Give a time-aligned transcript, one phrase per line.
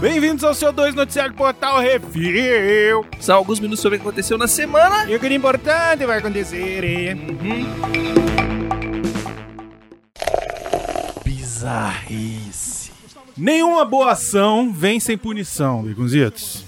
[0.00, 3.04] Bem-vindos ao seu 2 Noticiário Portal Refil.
[3.20, 5.10] São alguns minutos sobre o que aconteceu na semana.
[5.10, 7.36] E o que é importante vai acontecer, hein?
[11.24, 12.92] Bizarrice.
[13.36, 16.67] Nenhuma boa ação vem sem punição, Begunzitos.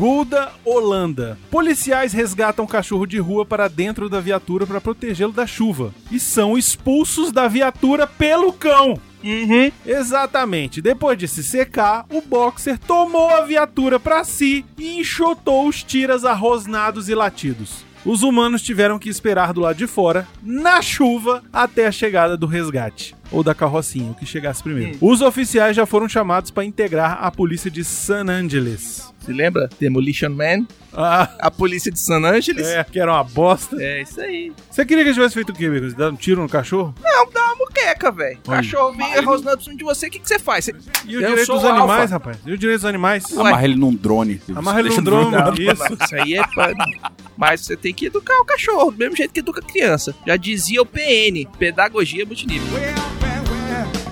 [0.00, 1.36] Gulda, Holanda.
[1.50, 5.92] Policiais resgatam cachorro de rua para dentro da viatura para protegê-lo da chuva.
[6.10, 8.98] E são expulsos da viatura pelo cão.
[9.22, 9.70] Uhum.
[9.84, 10.80] Exatamente.
[10.80, 16.24] Depois de se secar, o boxer tomou a viatura para si e enxotou os tiras
[16.24, 17.84] arrosnados e latidos.
[18.02, 22.46] Os humanos tiveram que esperar do lado de fora, na chuva, até a chegada do
[22.46, 23.14] resgate.
[23.30, 24.96] Ou da carrocinha, o que chegasse primeiro.
[25.02, 29.12] Os oficiais já foram chamados para integrar a polícia de San Angeles.
[29.24, 29.68] Se lembra?
[29.78, 30.66] Demolition Man.
[30.92, 32.66] Ah, A polícia de San Angeles.
[32.66, 33.76] é, que era uma bosta.
[33.80, 34.50] É isso aí.
[34.70, 35.94] Você queria que eu tivesse feito o quê, Bigos?
[35.94, 36.94] Dado um tiro no cachorro?
[37.02, 38.38] Não, dá uma muqueca, velho.
[38.44, 40.64] Cachorro vem rosnando por cima de você, o que, que você faz?
[40.64, 40.74] Você...
[41.06, 42.14] E o Eu direito sou dos o animais, alfa.
[42.14, 42.38] rapaz?
[42.44, 43.24] E o direito dos animais?
[43.30, 43.40] Ué.
[43.40, 44.40] Amarra ele num drone.
[44.54, 45.94] Amarra ele num drone, Não, isso.
[46.02, 46.72] isso aí é pra...
[47.36, 50.14] Mas você tem que educar o cachorro, do mesmo jeito que educa a criança.
[50.26, 52.66] Já dizia o PN, Pedagogia Multinível.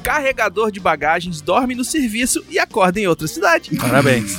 [0.02, 3.76] Carregador de bagagens dorme no serviço e acorda em outra cidade.
[3.76, 4.38] Parabéns.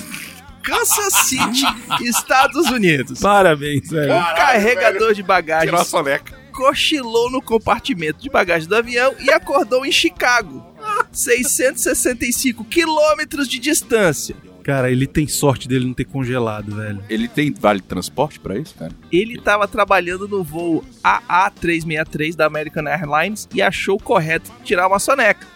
[0.70, 1.66] Kansas City,
[2.02, 3.20] Estados Unidos.
[3.20, 4.14] Parabéns, velho.
[4.14, 6.38] Um carregador de bagagens Tirou a soneca.
[6.52, 10.66] cochilou no compartimento de bagagem do avião e acordou em Chicago.
[11.12, 14.36] 665 quilômetros de distância.
[14.64, 17.04] Cara, ele tem sorte dele não ter congelado, velho.
[17.10, 18.92] Ele tem vale transporte pra isso, cara?
[19.12, 25.48] Ele estava trabalhando no voo AA363 da American Airlines e achou correto tirar uma soneca.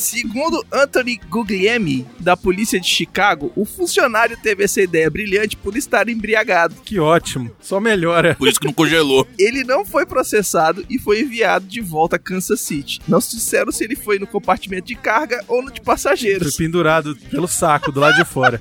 [0.00, 6.08] Segundo Anthony Guglielmi, da polícia de Chicago, o funcionário teve essa ideia brilhante por estar
[6.08, 6.74] embriagado.
[6.84, 7.50] Que ótimo.
[7.60, 8.34] Só melhora.
[8.34, 9.26] Por isso que não congelou.
[9.38, 13.00] Ele não foi processado e foi enviado de volta a Kansas City.
[13.06, 16.56] Não se disseram se ele foi no compartimento de carga ou no de Foi passageiros.
[16.56, 18.60] pendurado pelo saco do lado de fora.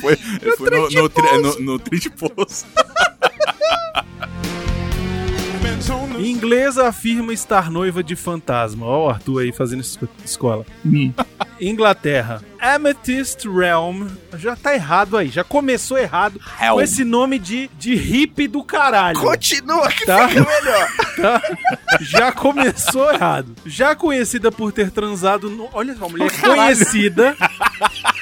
[0.00, 0.16] Foi,
[0.56, 1.78] foi no, no, tri- no, no
[6.26, 8.86] Inglesa afirma estar noiva de fantasma.
[8.86, 10.64] Ó, o Arthur aí fazendo esco- escola.
[10.84, 11.12] Hum.
[11.60, 12.42] Inglaterra.
[12.60, 14.06] Amethyst Realm.
[14.36, 15.28] Já tá errado aí.
[15.28, 16.74] Já começou errado Realm.
[16.76, 19.18] com esse nome de, de hippie do caralho.
[19.20, 20.28] Continua que Tá.
[20.28, 20.88] fica melhor.
[21.20, 21.42] tá?
[22.00, 23.54] Já começou errado.
[23.66, 25.50] Já conhecida por ter transado.
[25.50, 25.68] No...
[25.72, 27.36] Olha só, mulher conhecida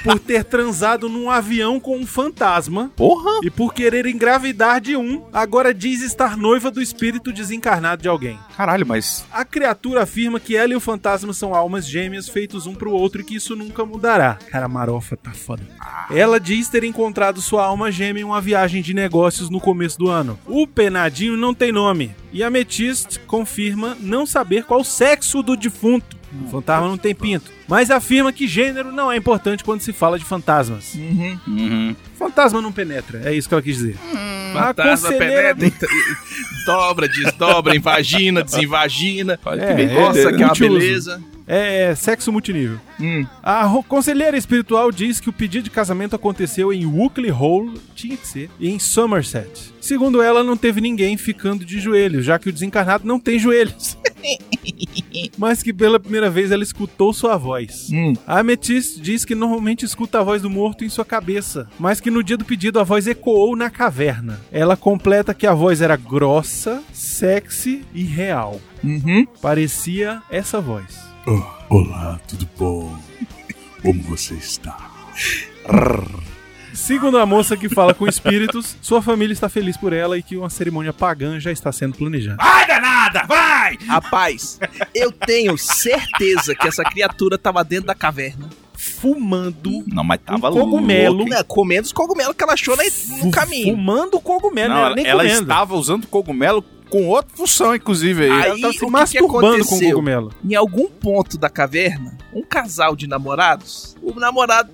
[0.02, 3.40] por ter transado num avião com um fantasma Porra!
[3.42, 8.38] e por querer engravidar de um, agora diz estar noiva do espírito desencarnado de alguém.
[8.56, 9.24] Caralho, mas.
[9.30, 13.20] A criatura afirma que ela e o fantasma são almas gêmeas feitos um pro outro
[13.20, 14.38] e que isso nunca mudará.
[14.50, 15.62] Cara, a marofa tá foda.
[16.10, 20.08] Ela diz ter encontrado sua alma gêmea em uma viagem de negócios no começo do
[20.08, 20.38] ano.
[20.46, 22.14] O penadinho não tem nome.
[22.32, 26.16] E a Amethyst confirma não saber qual o sexo do defunto.
[26.50, 27.50] Fantasma não tem pinto.
[27.68, 30.94] Mas afirma que gênero não é importante quando se fala de fantasmas.
[30.94, 31.38] Uhum.
[31.46, 31.96] Uhum.
[32.18, 33.96] Fantasma não penetra, é isso que ela quis dizer.
[34.54, 35.88] A Fantasma conselheira- penetra,
[36.66, 39.38] dobra, desdobra, invagina, desinvagina.
[39.44, 39.94] Olha É, que bem.
[39.94, 41.22] Nossa, que é uma beleza.
[41.48, 42.80] É sexo multinível.
[43.00, 43.24] Hum.
[43.42, 48.26] A conselheira espiritual diz que o pedido de casamento aconteceu em Wookley Hole, tinha que
[48.26, 49.72] ser, em Somerset.
[49.86, 53.96] Segundo ela, não teve ninguém ficando de joelhos, já que o desencarnado não tem joelhos.
[55.38, 57.88] Mas que pela primeira vez ela escutou sua voz.
[57.92, 58.12] Hum.
[58.26, 62.10] A Amethyst diz que normalmente escuta a voz do morto em sua cabeça, mas que
[62.10, 64.40] no dia do pedido a voz ecoou na caverna.
[64.50, 68.60] Ela completa que a voz era grossa, sexy e real.
[68.82, 69.24] Uhum.
[69.40, 70.98] Parecia essa voz.
[71.70, 72.98] Olá, tudo bom?
[73.82, 74.90] Como você está?
[76.76, 80.36] Segundo a moça que fala com espíritos, sua família está feliz por ela e que
[80.36, 82.36] uma cerimônia pagã já está sendo planejada.
[82.36, 83.78] Vai, danada, vai!
[83.88, 84.60] Rapaz,
[84.94, 88.48] eu tenho certeza que essa criatura tava dentro da caverna.
[88.74, 91.16] Fumando Não, mas tava Um cogumelo.
[91.16, 91.30] louco.
[91.30, 92.76] Né, comendo os cogumelos que ela achou
[93.22, 93.74] no caminho.
[93.74, 98.24] Fumando cogumelo, Não, era ela nem ela estava usando cogumelo com outra função, inclusive.
[98.24, 98.30] Aí.
[98.30, 100.32] Aí, Ela tava o se masturbando com cogumelo.
[100.44, 104.70] Em algum ponto da caverna, um casal de namorados, o namorado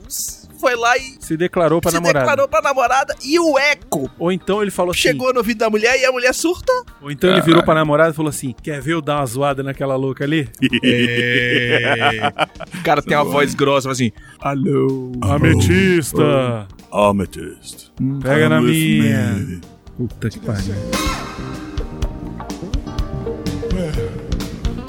[0.63, 2.21] foi lá e Se declarou pra se namorada.
[2.21, 5.01] declarou pra namorada e o eco Ou então ele falou assim.
[5.01, 6.73] chegou no ouvido da mulher e a mulher surta.
[7.03, 9.63] Ou então ele virou pra namorada e falou assim: Quer ver eu dar uma zoada
[9.63, 10.49] naquela louca ali?
[12.79, 15.13] O cara tem uma voz grossa, fala assim: Alô.
[15.23, 16.69] Ametista!
[16.93, 17.91] Amethyst.
[18.23, 19.33] Pega na come with minha.
[19.33, 19.61] me.
[19.97, 20.75] Puta que pariu.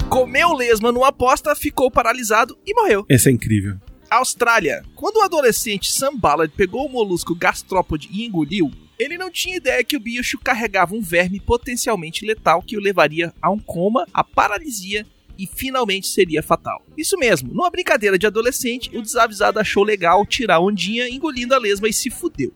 [0.08, 3.04] Comeu lesma numa aposta, ficou paralisado e morreu.
[3.08, 3.76] Esse é incrível.
[4.16, 4.84] Austrália.
[4.94, 9.82] Quando o adolescente Sam Ballard pegou o molusco gastrópode e engoliu, Ele não tinha ideia
[9.82, 14.22] que o bicho carregava um verme potencialmente letal que o levaria a um coma, a
[14.22, 15.04] paralisia
[15.36, 16.80] e finalmente seria fatal.
[16.96, 21.58] Isso mesmo, numa brincadeira de adolescente, o desavisado achou legal tirar a ondinha engolindo a
[21.58, 22.54] lesma e se fudeu.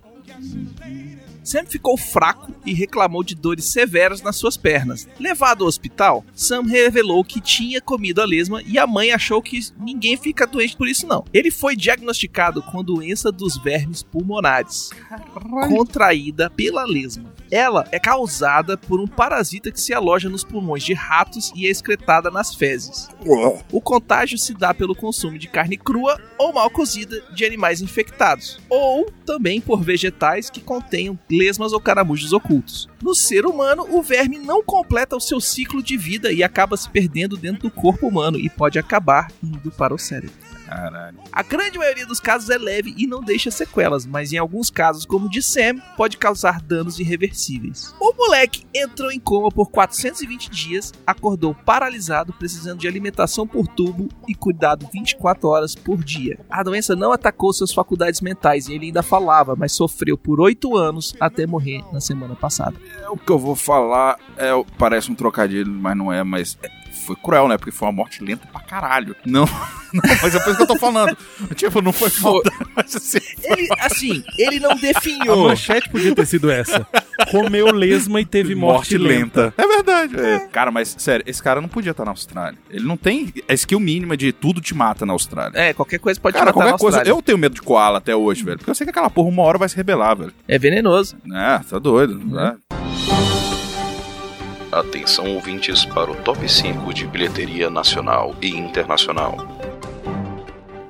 [1.48, 5.08] Sam ficou fraco e reclamou de dores severas nas suas pernas.
[5.18, 9.58] Levado ao hospital, Sam revelou que tinha comido a lesma e a mãe achou que
[9.80, 11.24] ninguém fica doente por isso não.
[11.32, 14.90] Ele foi diagnosticado com doença dos vermes pulmonares,
[15.70, 17.32] contraída pela lesma.
[17.50, 21.70] Ela é causada por um parasita que se aloja nos pulmões de ratos e é
[21.70, 23.08] excretada nas fezes.
[23.72, 28.60] O contágio se dá pelo consumo de carne crua ou mal cozida de animais infectados,
[28.68, 32.88] ou também por vegetais que contenham lesmas ou caramujos ocultos.
[33.02, 36.88] No ser humano, o verme não completa o seu ciclo de vida e acaba se
[36.88, 40.48] perdendo dentro do corpo humano e pode acabar indo para o cérebro.
[40.68, 41.18] Caralho.
[41.32, 45.06] A grande maioria dos casos é leve e não deixa sequelas, mas em alguns casos,
[45.06, 47.94] como o de Sam, pode causar danos irreversíveis.
[48.00, 54.08] O moleque entrou em coma por 420 dias, acordou paralisado, precisando de alimentação por tubo
[54.26, 56.38] e cuidado 24 horas por dia.
[56.50, 60.76] A doença não atacou suas faculdades mentais e ele ainda falava, mas sofreu por 8
[60.76, 62.76] anos até morrer na semana passada.
[63.02, 66.68] É, o que eu vou falar é, parece um trocadilho, mas não é, mas é,
[67.08, 67.56] foi cruel, né?
[67.56, 69.16] Porque foi uma morte lenta pra caralho.
[69.24, 69.44] Não,
[69.92, 71.16] não mas é por isso que eu tô falando.
[71.54, 73.18] Tipo, não foi foda, mas assim...
[73.42, 75.48] Ele, assim, ele não A definhou.
[75.48, 76.86] manchete podia ter sido essa.
[77.30, 79.52] Comeu lesma e teve morte, lenta.
[79.56, 80.18] É verdade.
[80.20, 80.38] é.
[80.48, 82.58] Cara, mas sério, esse cara não podia estar na Austrália.
[82.70, 85.58] Ele não tem a skill mínima de tudo te mata na Austrália.
[85.58, 86.98] É, qualquer coisa pode te Cara, matar na qualquer coisa.
[86.98, 87.18] Austrália.
[87.18, 88.58] Eu tenho medo de koala até hoje, velho.
[88.58, 90.32] Porque eu sei que aquela porra uma hora vai se rebelar, velho.
[90.46, 91.16] É venenoso.
[91.32, 92.18] É, tá doido.
[92.24, 92.56] né?
[94.70, 99.36] Atenção ouvintes para o top 5 de bilheteria nacional e internacional.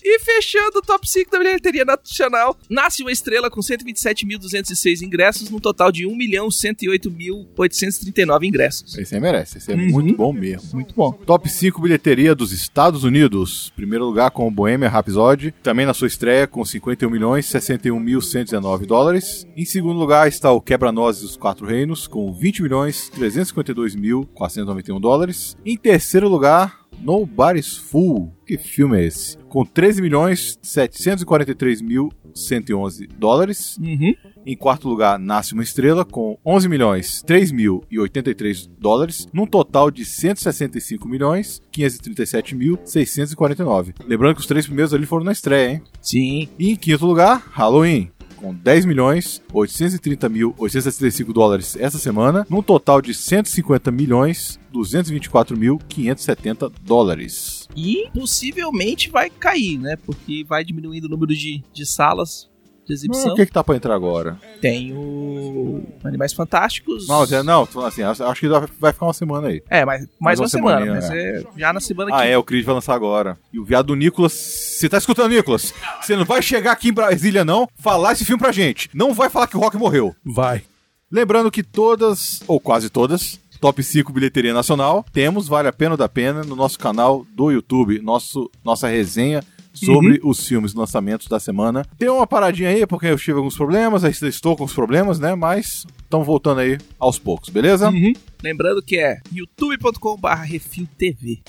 [0.04, 5.58] E fechando o top 5 da bilheteria nacional, nasce uma estrela com 127.206 ingressos, num
[5.60, 8.96] total de 1.108.839 ingressos.
[8.99, 9.58] Esse aí merece.
[9.58, 9.88] Esse é Uhum.
[9.90, 10.70] muito bom mesmo.
[10.75, 11.12] Muito bom.
[11.12, 13.72] Top 5 bilheteria dos Estados Unidos.
[13.76, 19.46] Primeiro lugar com o Bohemian Rhapsody, também na sua estreia com 51 milhões 61.119 dólares.
[19.56, 25.56] Em segundo lugar está o Quebra-Nozes dos Quatro Reinos com 20 milhões 352.491 dólares.
[25.64, 28.32] Em terceiro lugar, Nobody's Fool.
[28.46, 29.37] Que filme é esse?
[29.52, 33.76] Com 13 milhões 743.111 dólares.
[33.76, 34.14] Uhum.
[34.47, 39.44] Em quarto lugar, Nasce uma Estrela, com 11 milhões 3 mil e 83 dólares, num
[39.44, 43.92] total de 165 milhões 537 mil 649.
[44.06, 45.82] Lembrando que os três primeiros ali foram na estreia, hein?
[46.00, 46.49] Sim.
[46.59, 48.11] E em quinto lugar, Halloween.
[48.42, 55.56] Com 10 milhões 830 mil 865 dólares essa semana, num total de 150 milhões 224
[55.56, 57.68] mil 570 dólares.
[57.76, 59.96] E possivelmente vai cair, né?
[60.04, 62.50] Porque vai diminuindo o número de, de salas
[62.87, 63.33] de exibição.
[63.33, 64.39] O que, que tá pra entrar agora?
[64.61, 67.07] Tem o Animais Fantásticos.
[67.07, 69.62] Não, não, tô falando assim, acho acho que vai ficar uma semana aí.
[69.69, 70.81] É, mas mais Mais uma, uma semana.
[70.81, 73.39] semaninha, Mas é já na semana que Ah, é, o Cris vai lançar agora.
[73.53, 74.33] E o viado do Nicolas.
[74.33, 75.73] Você tá escutando, Nicolas?
[76.01, 78.91] Você não vai chegar aqui em Brasília, não, falar esse filme pra gente.
[78.93, 80.15] Não vai falar que o Rock morreu.
[80.25, 80.62] Vai.
[81.11, 85.97] Lembrando que todas, ou quase todas, top 5 bilheteria nacional, temos Vale a Pena ou
[85.97, 88.01] da Pena no nosso canal do YouTube.
[88.01, 91.85] Nosso, nossa resenha sobre os filmes lançamentos da semana.
[91.99, 95.35] Tem uma paradinha aí, porque eu tive alguns problemas, ainda estou com os problemas, né?
[95.35, 97.88] Mas estamos voltando aí aos poucos, beleza?
[97.88, 98.12] Uhum.
[98.43, 101.43] Lembrando que é youtube.com.br refiltv.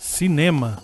[0.00, 0.82] Cinema.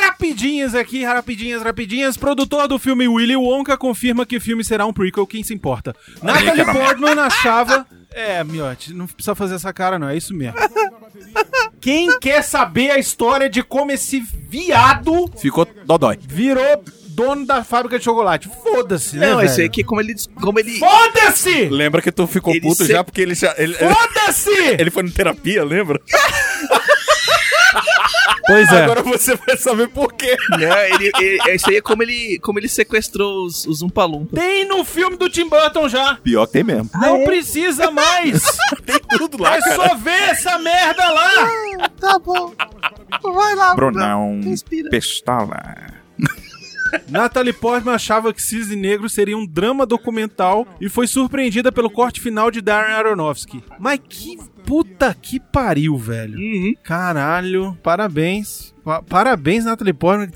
[0.00, 2.16] rapidinhas aqui, rapidinhas, rapidinhas.
[2.16, 5.94] Produtor do filme Willy Wonka confirma que o filme será um prequel, quem se importa.
[6.22, 7.86] Natalie Portman achava...
[8.12, 10.58] É, Miotti, não precisa fazer essa cara não, é isso mesmo.
[11.80, 16.18] Quem quer saber a história de como esse viado Ficou dodói.
[16.20, 18.48] virou dono da fábrica de chocolate?
[18.62, 19.46] Foda-se, né, Não, velho?
[19.48, 20.14] esse aqui, como ele.
[20.40, 21.64] Como ele Foda-se!
[21.68, 23.54] Lembra que tu ficou Ele puto se- já porque ele já.
[23.58, 24.50] Ele, ele, Foda-se!
[24.78, 26.00] ele foi na terapia, lembra?
[28.46, 28.84] Pois é.
[28.84, 30.36] Agora você vai saber por quê.
[30.50, 34.36] Não, ele, ele- isso aí é como ele, como ele sequestrou os, os Umpalumpa.
[34.36, 36.16] Tem no filme do Tim Burton já.
[36.16, 36.90] Pior que tem mesmo.
[36.94, 38.42] Não precisa mais.
[38.84, 41.30] Tem tudo lá, é só ver essa merda lá.
[42.00, 42.52] Tá bom.
[43.22, 44.40] Vai lá, Brunão.
[44.42, 44.90] Respira.
[44.90, 45.60] Pistola.
[47.08, 52.20] Natalie Portman achava que Cisne Negro seria um drama documental e foi surpreendida pelo corte
[52.20, 53.62] final de Darren Aronofsky.
[53.78, 56.38] Mas que puta que pariu, velho.
[56.38, 56.74] Uhum.
[56.82, 58.74] Caralho, parabéns.
[58.84, 60.28] Pa- parabéns, Natalie Portman.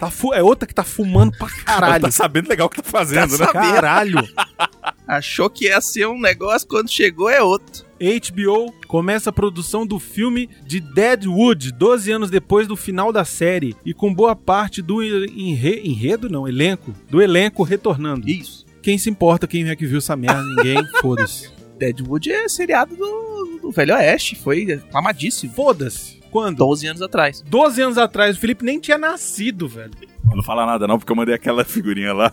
[0.00, 2.02] Tá fu- é outra que tá fumando pra caralho.
[2.02, 3.52] Tá sabendo legal o que tá fazendo, Tá né?
[3.52, 3.74] sabendo.
[3.74, 4.28] Caralho.
[5.06, 7.84] Achou que ia ser um negócio, quando chegou é outro.
[8.00, 13.76] HBO começa a produção do filme de Deadwood 12 anos depois do final da série
[13.84, 18.26] e com boa parte do enre- enredo, não, elenco, do elenco retornando.
[18.28, 18.64] Isso.
[18.82, 20.42] Quem se importa, quem é que viu essa merda?
[20.42, 21.50] Ninguém, foda-se.
[21.78, 24.34] Deadwood é seriado do, do Velho Oeste.
[24.36, 25.52] Foi aclamadíssimo.
[25.52, 26.19] Foda-se.
[26.30, 26.56] Quando?
[26.58, 27.42] 12 anos atrás.
[27.46, 29.90] 12 anos atrás, o Felipe nem tinha nascido, velho.
[30.34, 32.32] Não fala nada não, porque eu mandei aquela figurinha lá,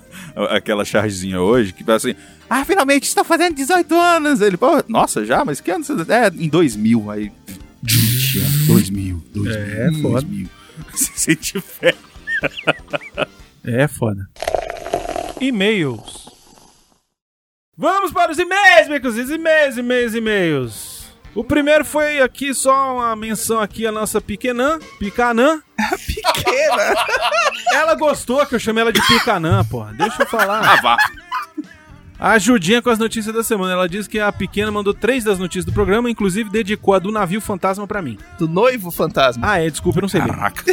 [0.51, 2.13] aquela chargezinha hoje, que vai assim,
[2.49, 4.39] ah, finalmente estou fazendo 18 anos.
[4.41, 5.43] Ele, pô, nossa, já?
[5.43, 5.83] Mas que ano?
[5.83, 7.31] você- É, em 2000, aí...
[7.83, 10.21] 20 anos, 2000, 2000, É, foda.
[10.21, 10.49] 2000.
[10.93, 11.95] Se sentir fé.
[13.63, 14.27] É foda.
[15.41, 16.27] E-mails.
[17.75, 19.29] Vamos para os e-mails, meus.
[19.29, 20.86] E-mails, e-mails, e-mails.
[21.35, 25.61] O primeiro foi aqui só uma menção aqui a nossa pequenã, Picanã.
[26.07, 26.95] Pequena.
[27.73, 29.93] Ela gostou que eu chamei ela de Picanã, porra.
[29.93, 30.61] Deixa eu falar.
[30.63, 30.97] Ah, vá.
[32.19, 33.73] A ajudinha com as notícias da semana.
[33.73, 37.11] Ela disse que a pequena mandou três das notícias do programa, inclusive dedicou a do
[37.11, 38.17] navio fantasma pra mim.
[38.39, 39.47] Do noivo fantasma.
[39.47, 40.29] Ah, é, desculpa, eu não sei ler.
[40.29, 40.63] Caraca.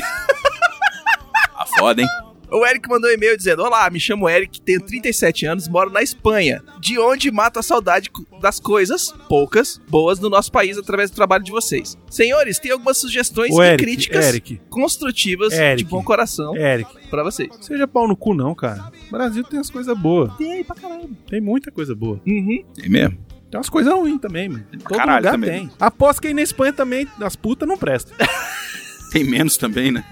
[1.55, 2.09] Ah, foda, hein?
[2.55, 6.03] O Eric mandou um e-mail dizendo: Olá, me chamo Eric, tenho 37 anos, moro na
[6.03, 11.17] Espanha, de onde mato a saudade das coisas, poucas, boas do nosso país através do
[11.17, 11.99] trabalho de vocês.
[12.09, 15.83] Senhores, tem algumas sugestões Ô, e Eric, críticas Eric, construtivas Eric.
[15.83, 17.49] de bom coração Eric, pra vocês.
[17.61, 18.93] seja pau no cu não, cara.
[19.09, 20.33] O Brasil tem as coisas boas.
[20.37, 21.11] Tem aí pra caramba.
[21.29, 22.21] Tem muita coisa boa.
[22.25, 22.65] Uhum.
[22.81, 23.19] É mesmo?
[23.51, 24.65] Tem umas coisas ruins também, mano.
[24.71, 25.67] Todo Caralho, lugar também.
[25.67, 25.71] tem.
[25.81, 28.17] Aposto que aí na Espanha também as putas não prestam.
[29.15, 30.05] Tem menos também, né?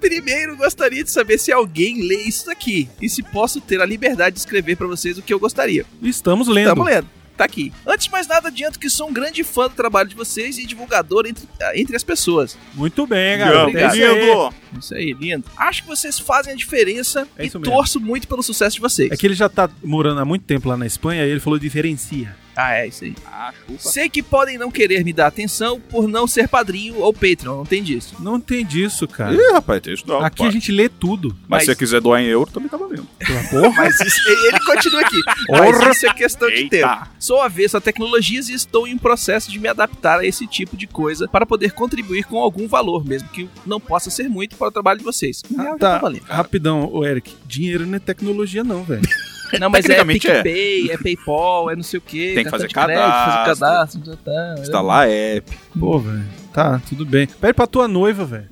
[0.00, 4.34] Primeiro, gostaria de saber se alguém lê isso aqui e se posso ter a liberdade
[4.34, 5.84] de escrever pra vocês o que eu gostaria.
[6.00, 6.68] Estamos lendo.
[6.68, 7.08] Estamos lendo.
[7.36, 7.72] Tá aqui.
[7.84, 10.64] Antes de mais nada, adianto que sou um grande fã do trabalho de vocês e
[10.64, 12.56] divulgador entre, ah, entre as pessoas.
[12.74, 13.64] Muito bem, galera.
[13.64, 13.96] Obrigado.
[13.96, 14.20] É isso aí.
[14.20, 14.54] Lindo.
[14.78, 15.44] Isso aí, lindo.
[15.56, 19.10] Acho que vocês fazem a diferença É e torço muito pelo sucesso de vocês.
[19.10, 21.58] É que ele já tá morando há muito tempo lá na Espanha e ele falou
[21.58, 22.36] diferencia.
[22.54, 23.14] Ah, é isso aí.
[23.26, 23.78] Ah, chupa.
[23.78, 27.64] Sei que podem não querer me dar atenção por não ser padrinho ou Patreon, não
[27.64, 28.14] tem disso.
[28.20, 29.34] Não tem disso, cara.
[29.34, 30.20] Ih, rapaz, tem isso não.
[30.20, 30.48] Aqui pá.
[30.48, 31.30] a gente lê tudo.
[31.42, 33.06] Mas, Mas- se você quiser doar em euro, também tá valendo.
[33.76, 35.16] Mas isso- ele continua aqui.
[35.48, 36.70] Mas isso é questão de Eita.
[36.70, 37.08] tempo.
[37.18, 40.86] Sou avesso a tecnologias e estou em processo de me adaptar a esse tipo de
[40.86, 44.72] coisa para poder contribuir com algum valor, mesmo que não possa ser muito para o
[44.72, 45.42] trabalho de vocês.
[45.58, 45.98] Ah, tá.
[45.98, 46.24] valendo.
[46.24, 47.34] Rapidão, ô Eric.
[47.46, 49.02] Dinheiro não é tecnologia, não, velho.
[49.60, 50.04] Não, mas é é.
[50.04, 50.96] PicPay, é.
[50.96, 52.34] PayPal, é não sei o que.
[52.34, 53.32] Tem que fazer cadastro.
[53.32, 54.00] fazer cadastro.
[54.04, 54.54] já tá.
[54.60, 55.58] Instalar app.
[55.78, 56.24] Pô, velho.
[56.52, 57.26] Tá, tudo bem.
[57.26, 58.48] Pede pra tua noiva, velho.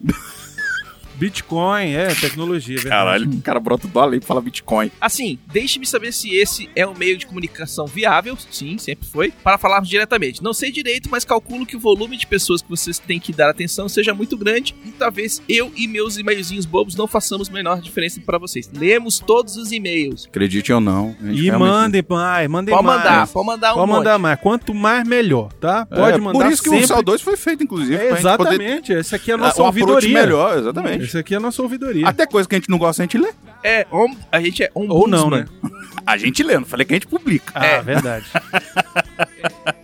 [1.20, 2.90] Bitcoin, é, tecnologia, é verdade.
[3.04, 4.90] Caralho, o cara brota do além e fala Bitcoin.
[5.00, 9.58] Assim, deixe-me saber se esse é um meio de comunicação viável, sim, sempre foi, para
[9.58, 10.42] falarmos diretamente.
[10.42, 13.50] Não sei direito, mas calculo que o volume de pessoas que vocês têm que dar
[13.50, 18.20] atenção seja muito grande e talvez eu e meus e-mailzinhos bobos não façamos menor diferença
[18.24, 18.70] para vocês.
[18.74, 20.26] Lemos todos os e-mails.
[20.26, 21.14] Acredite ou não.
[21.20, 22.98] E realmente- mandem mais, mandem Pode mais.
[23.04, 23.96] mandar, pode mandar um Pode monte.
[23.98, 24.40] mandar mais.
[24.40, 25.86] Quanto mais, melhor, tá?
[25.90, 26.84] É, Pode mandar Por isso que sempre.
[26.84, 27.94] o Sal 2 foi feito, inclusive.
[27.94, 28.92] É, gente poder- exatamente.
[28.92, 30.12] Essa aqui é a nossa ouvidoria.
[30.20, 31.09] melhor, exatamente.
[31.10, 32.06] Essa aqui é a nossa ouvidoria.
[32.08, 33.32] Até coisa que a gente não gosta, a gente lê.
[33.64, 35.44] É, om- a gente é um Ou não, né?
[36.06, 37.52] A gente lê, não falei que a gente publica.
[37.54, 37.82] Ah, É.
[37.82, 38.24] verdade.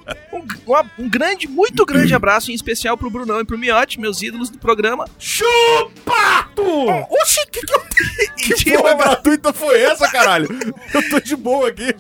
[0.67, 4.51] Um, um grande, muito grande abraço em especial pro Brunão e pro Miotti, meus ídolos
[4.51, 5.07] do programa.
[5.19, 6.63] Chupato!
[7.11, 7.77] Oxi, que, que,
[8.53, 10.49] E de, porra uma- gratuita foi essa, caralho?
[10.95, 11.95] Eu tô de boa aqui.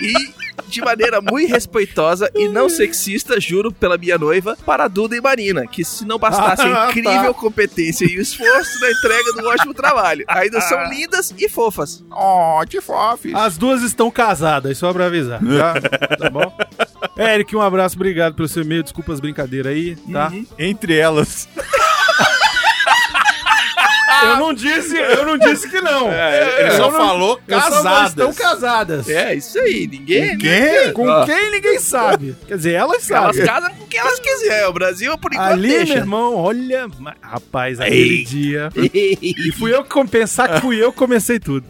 [0.00, 0.12] e
[0.68, 5.20] de maneira muito respeitosa e não sexista, juro pela minha noiva, para a Duda e
[5.20, 7.40] Marina, que se não bastasse Ah, a incrível tá.
[7.40, 12.02] competência e o esforço na entrega do ótimo trabalho, ainda são lindas e fofas.
[12.10, 13.34] Oh, de fofes.
[13.34, 16.16] As duas estão casadas, só pra avisar, tá?
[16.16, 16.56] tá bom?
[17.34, 20.28] Eric, um abraço, obrigado pelo seu e-mail, desculpa as brincadeiras aí, tá?
[20.28, 20.46] Uhum.
[20.58, 21.48] Entre elas.
[24.22, 26.08] Eu não disse, eu não disse que não.
[26.12, 28.10] ele Eu só não- falou casadas.
[28.10, 29.08] Estão casadas.
[29.08, 30.38] É, isso aí, ninguém.
[30.38, 30.92] Quem?
[30.92, 31.26] Com Ó.
[31.26, 32.36] quem ninguém sabe.
[32.46, 33.44] Quer dizer, elas Elas sabem.
[33.46, 34.68] casam com quem elas quiserem.
[34.68, 35.94] O Brasil, por enquanto, Ali, deixa.
[35.94, 36.86] meu irmão, olha.
[37.20, 38.24] Rapaz, aquele Ei.
[38.24, 38.68] dia.
[38.76, 41.66] E fui eu que compensar que fui eu que comecei tudo.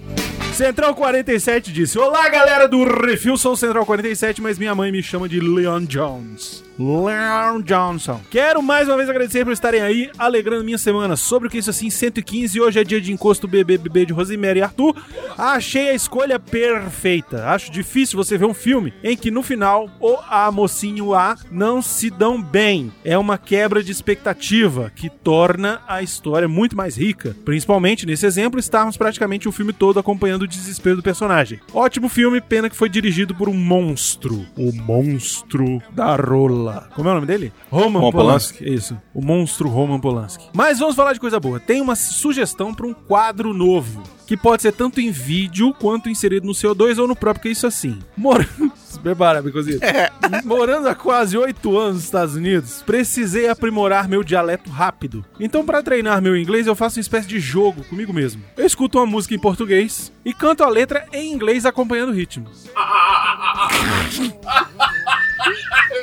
[0.55, 5.29] Central 47 disse: Olá, galera do Refil, sou Central 47, mas minha mãe me chama
[5.29, 6.63] de Leon Jones.
[6.79, 8.21] Leon Johnson.
[8.31, 11.17] Quero mais uma vez agradecer por estarem aí, alegrando minha semana.
[11.17, 14.63] Sobre o que isso assim, 115, hoje é dia de encosto bebê de Rosemary e
[14.63, 14.97] Arthur.
[15.37, 17.47] Achei a escolha perfeita.
[17.47, 21.83] Acho difícil você ver um filme em que no final o a mocinho A não
[21.83, 22.93] se dão bem.
[23.05, 27.37] É uma quebra de expectativa que torna a história muito mais rica.
[27.45, 31.61] Principalmente nesse exemplo, estarmos praticamente o filme todo acompanhando o desespero do personagem.
[31.73, 34.47] Ótimo filme, pena que foi dirigido por um monstro.
[34.57, 36.62] O monstro da rola.
[36.95, 37.53] Como é o nome dele?
[37.71, 38.69] Roman, Roman Polanski.
[38.69, 38.99] Isso.
[39.15, 40.49] O monstro Roman Polanski.
[40.53, 41.59] Mas vamos falar de coisa boa.
[41.59, 44.03] Tem uma sugestão para um quadro novo.
[44.27, 47.53] Que pode ser tanto em vídeo quanto inserido no CO2 ou no próprio, que é
[47.53, 47.99] isso assim.
[48.17, 48.73] Morando.
[48.83, 49.85] Se prepara, Bicosito.
[50.45, 55.25] Morando há quase oito anos nos Estados Unidos, precisei aprimorar meu dialeto rápido.
[55.41, 58.43] Então, para treinar meu inglês, eu faço uma espécie de jogo comigo mesmo.
[58.57, 62.47] Eu escuto uma música em português e canto a letra em inglês acompanhando o ritmo.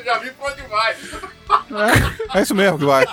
[0.10, 0.96] Já vi pra onde vai.
[2.34, 3.06] É isso mesmo que vai.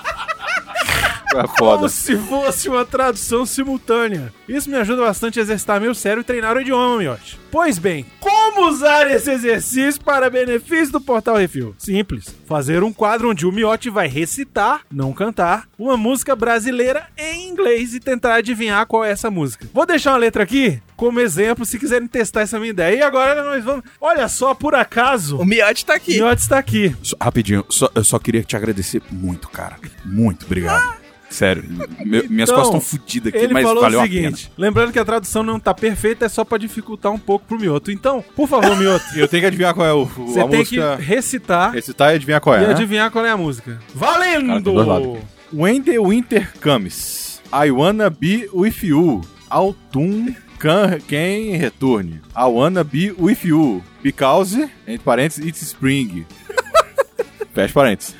[1.35, 1.88] É Como foda.
[1.88, 4.33] se fosse uma tradução simultânea.
[4.49, 7.38] Isso me ajuda bastante a exercitar meu cérebro e treinar o idioma, miote.
[7.50, 11.75] Pois bem, como usar esse exercício para benefício do Portal Refil?
[11.78, 12.35] Simples.
[12.47, 17.92] Fazer um quadro onde o miote vai recitar, não cantar, uma música brasileira em inglês
[17.95, 19.66] e tentar adivinhar qual é essa música.
[19.73, 22.97] Vou deixar uma letra aqui como exemplo se quiserem testar essa minha ideia.
[22.99, 23.85] E agora nós vamos...
[24.00, 26.14] Olha só, por acaso, O Miotti tá o aqui.
[26.14, 26.95] miote está aqui.
[27.02, 29.76] Só- rapidinho, só- eu só queria te agradecer muito, cara.
[30.04, 31.05] Muito obrigado.
[31.28, 31.64] Sério,
[32.04, 34.99] meu- minhas Então, costas estão fodidas aqui, Ele mas falou valeu o seguinte, lembrando que
[34.99, 37.90] a tradução não tá perfeita, é só pra dificultar um pouco pro Mioto.
[37.90, 40.61] Então, por favor, Mioto, Eu tenho que adivinhar qual é o, o- você a tem
[40.61, 40.97] música.
[40.97, 42.73] que recitar Recitar e adivinhar qual e é, né?
[42.75, 43.73] adivinhar qual é a música.
[43.73, 44.73] Cara, Valendo!
[44.73, 45.18] lados.
[45.52, 49.21] When the winter comes, I wanna be with you.
[49.50, 52.21] Autumn can, can return.
[52.36, 53.82] I wanna be with you.
[54.02, 56.25] Because, entre parênteses, it's spring.
[57.54, 58.15] Fecha parênteses.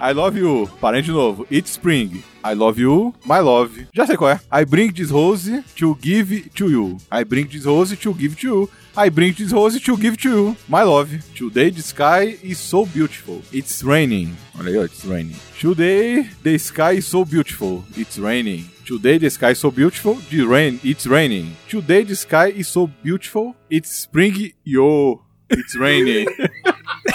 [0.00, 0.68] I love you.
[0.80, 1.46] Parente de novo.
[1.50, 2.22] It's spring.
[2.42, 3.86] I love you, my love.
[3.94, 4.40] Já sei qual é.
[4.52, 6.98] I bring this rose to give to you.
[7.10, 8.70] I bring this rose to give to you.
[8.96, 10.56] I bring this rose to give to you.
[10.68, 11.10] My love.
[11.34, 13.42] Today the sky is so beautiful.
[13.52, 14.36] It's raining.
[14.58, 15.36] Olha aí, it's raining.
[15.58, 17.82] Today the sky is so beautiful.
[17.96, 18.66] It's raining.
[18.84, 20.16] Today the sky is so beautiful.
[20.28, 21.56] The rain, it's raining.
[21.70, 23.54] Today the sky is so beautiful.
[23.70, 25.22] It's spring, yo.
[25.48, 26.28] It's raining.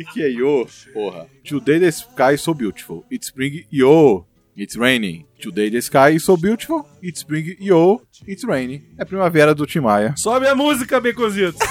[0.00, 1.26] O que, que é yo, porra?
[1.44, 3.04] Today the sky is so beautiful.
[3.10, 4.24] It's spring, yo.
[4.56, 5.26] It's raining.
[5.40, 6.86] Today the sky is so beautiful.
[7.02, 8.00] It's spring, yo.
[8.26, 8.82] It's raining.
[8.98, 10.14] É primavera do Tim Maia.
[10.16, 11.58] Sobe a música, Becozito.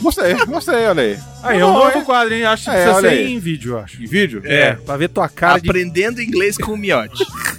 [0.00, 1.18] Gostei, gostei, olha aí.
[1.42, 2.44] Aí, é um Não, novo é- quadro, hein?
[2.44, 3.32] Acho que É, precisa ser aí.
[3.32, 4.02] em vídeo, eu acho.
[4.02, 4.40] Em vídeo?
[4.44, 5.68] É, pra ver tua cara de...
[5.68, 7.24] Aprendendo inglês com o Miotti.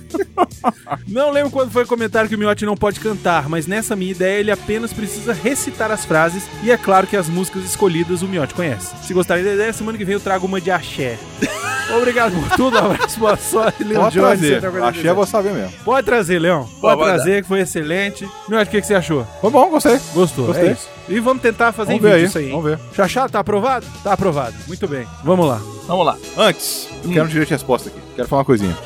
[1.08, 4.12] Não lembro quando foi o comentário que o Miotti não pode cantar, mas nessa minha
[4.12, 8.28] ideia ele apenas precisa recitar as frases e é claro que as músicas escolhidas o
[8.28, 8.93] Miotti conhece.
[9.04, 11.17] Se gostarem da ideia, semana que vem eu trago uma de axé.
[11.98, 14.28] Obrigado por tudo, abraço, boa sorte, Leon Pode Jones.
[14.39, 14.54] trazer.
[14.54, 15.00] Central 47.
[15.00, 15.74] Achei, eu vou saber mesmo.
[15.84, 16.69] Pode trazer, Leão.
[16.80, 18.30] Pode trazer, que foi excelente.
[18.48, 19.26] Miotti, o que, que você achou?
[19.41, 20.00] Foi bom, gostei.
[20.13, 20.45] Gostou?
[20.45, 20.69] Gostei.
[20.69, 20.88] É isso.
[21.10, 22.45] E vamos tentar fazer Vamos em ver vídeo aí, isso aí.
[22.45, 22.52] hein?
[22.52, 22.80] vamos ver.
[22.95, 23.88] Chachá, tá aprovado?
[24.04, 24.54] Tá aprovado.
[24.67, 25.08] Muito bem.
[25.24, 25.60] Vamos lá.
[25.88, 26.15] Vamos lá.
[26.38, 27.98] Antes, eu quero um direito de resposta aqui.
[28.15, 28.78] Quero falar uma coisinha.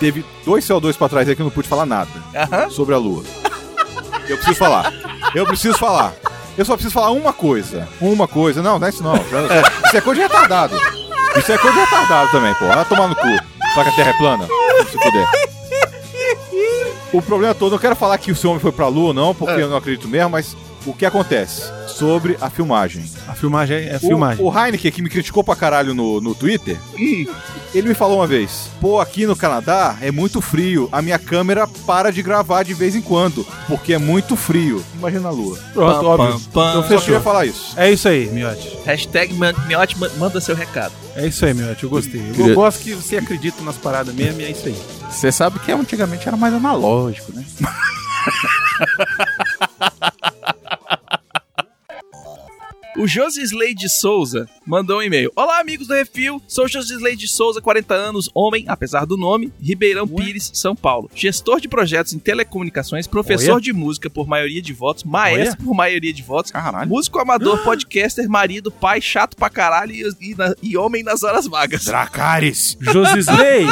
[0.00, 2.10] Teve dois CO2 pra trás aí que eu não pude falar nada
[2.70, 3.22] sobre a Lua.
[4.28, 4.92] Eu preciso falar.
[5.34, 6.14] Eu preciso falar.
[6.56, 7.86] Eu só preciso falar uma coisa.
[8.00, 8.62] Uma coisa.
[8.62, 9.14] Não, não é isso não.
[9.14, 10.74] Isso é coisa de retardado.
[11.36, 12.66] Isso é coisa de retardado também, pô.
[12.66, 13.28] Vai tomar no cu.
[13.74, 14.48] Só que a Terra é plana.
[14.90, 15.26] Se puder.
[17.12, 19.60] O problema todo, não quero falar que o seu homem foi pra Lua, não, porque
[19.60, 23.04] eu não acredito mesmo, mas o que acontece sobre a filmagem?
[23.28, 24.44] A filmagem é O- filmagem.
[24.44, 26.78] O, Heineken, que me criticou pra caralho no, no Twitter,
[27.74, 31.66] ele me falou uma vez: pô, aqui no Canadá é muito frio, a minha câmera
[31.86, 34.82] para de gravar de vez em quando, porque é muito frio.
[34.94, 35.58] Imagina a lua.
[35.72, 36.40] Pronto, óbvio.
[36.52, 36.70] pam.
[36.70, 37.20] Então Eu só queria fechou.
[37.20, 37.72] falar isso.
[37.76, 38.78] É isso aí, Miotti.
[38.84, 39.52] Hashtag ma-
[40.18, 40.92] manda seu recado.
[41.16, 41.84] É isso aí, Miotti.
[41.84, 42.22] Eu gostei.
[42.38, 44.76] Eu gosto que você acredita nas paradas mesmo e é isso aí.
[45.10, 47.44] Você sabe que antigamente era mais analógico, né?
[53.00, 55.32] O Josisley de Souza mandou um e-mail.
[55.34, 56.40] Olá, amigos do Refil.
[56.46, 61.10] Sou Josisley de Souza, 40 anos, homem, apesar do nome, Ribeirão Pires, São Paulo.
[61.12, 63.60] Gestor de projetos em telecomunicações, professor Olha.
[63.60, 66.88] de música por maioria de votos, maestro por maioria de votos, Caralho.
[66.88, 71.48] músico amador, podcaster, marido, pai, chato pra caralho e, e na- e homem nas horas
[71.48, 71.82] vagas.
[71.84, 72.78] Dracarys.
[72.80, 73.66] Josisley!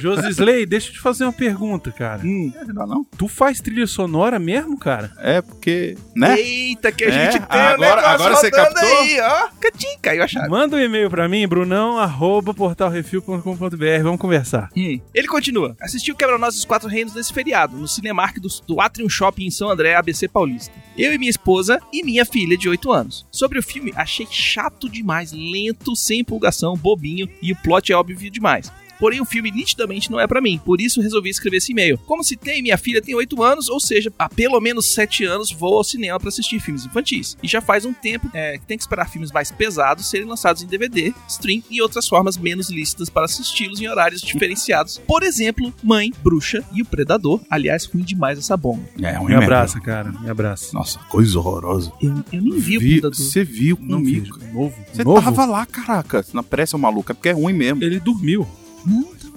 [0.00, 2.20] Josisley, deixa eu te fazer uma pergunta, cara.
[2.24, 2.52] Hum.
[2.66, 3.04] Não, não.
[3.16, 5.12] Tu faz trilha sonora mesmo, cara?
[5.18, 6.38] É porque, né?
[6.40, 8.98] Eita, que a É, gente tem agora- um negócio agora você rodando captou?
[8.98, 9.48] aí, ó.
[9.84, 10.48] Catim, caiu a chave.
[10.48, 14.02] Manda um e-mail pra mim, brunão, arroba portalrefil.com.br.
[14.02, 14.70] Vamos conversar.
[14.76, 15.00] Hum.
[15.14, 15.76] Ele continua.
[15.80, 19.68] Assistiu Quebra-Nós dos Quatro Reinos nesse feriado, no Cinemark do, do Atrium Shopping em São
[19.68, 20.72] André, ABC Paulista.
[20.96, 23.26] Eu e minha esposa e minha filha de 8 anos.
[23.30, 28.30] Sobre o filme, achei chato demais, lento, sem empolgação, bobinho e o plot é óbvio
[28.30, 28.72] demais.
[28.98, 31.98] Porém, o filme nitidamente não é pra mim, por isso resolvi escrever esse e-mail.
[31.98, 35.76] Como citei, minha filha tem 8 anos, ou seja, há pelo menos 7 anos vou
[35.76, 37.36] ao cinema pra assistir filmes infantis.
[37.42, 40.62] E já faz um tempo é, que tem que esperar filmes mais pesados serem lançados
[40.62, 44.98] em DVD, stream e outras formas menos lícitas para assisti-los em horários diferenciados.
[45.06, 47.40] Por exemplo, Mãe, Bruxa e o Predador.
[47.50, 48.82] Aliás, ruim demais essa bomba.
[49.02, 50.12] É, um Me abraça, cara.
[50.12, 50.70] Me abraça.
[50.72, 51.92] Nossa, coisa horrorosa.
[52.00, 53.16] Eu, eu nem vi o Vi- Predador.
[53.18, 54.22] Você viu Não vi.
[54.52, 54.74] Novo.
[54.92, 56.24] Você tava lá, caraca.
[56.32, 57.10] Na pressa, maluco.
[57.10, 57.82] É porque é ruim mesmo.
[57.82, 58.46] Ele dormiu.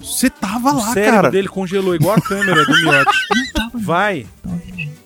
[0.00, 1.30] Você tava o lá, cérebro cara.
[1.30, 3.18] dele congelou igual a câmera do miote.
[3.74, 4.26] Vai.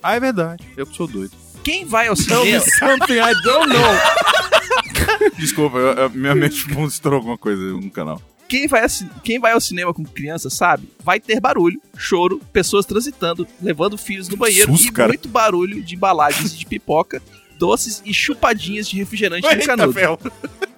[0.03, 0.65] Ah, é verdade.
[0.77, 1.33] Eu que sou doido.
[1.65, 2.61] Quem vai ao cinema...
[2.79, 5.31] something I don't know.
[5.39, 8.21] Desculpa, eu- eu- minha mente mostrou alguma coisa no canal.
[8.49, 8.83] Quem vai,
[9.25, 14.29] quem vai ao cinema com criança sabe, vai ter barulho, choro, pessoas transitando, levando filhos
[14.29, 15.09] no banheiro susto, e cara.
[15.09, 17.23] muito barulho de embalagens de pipoca,
[17.59, 19.93] doces e chupadinhas de refrigerante no Eita, canudo.
[19.95, 20.19] ferro.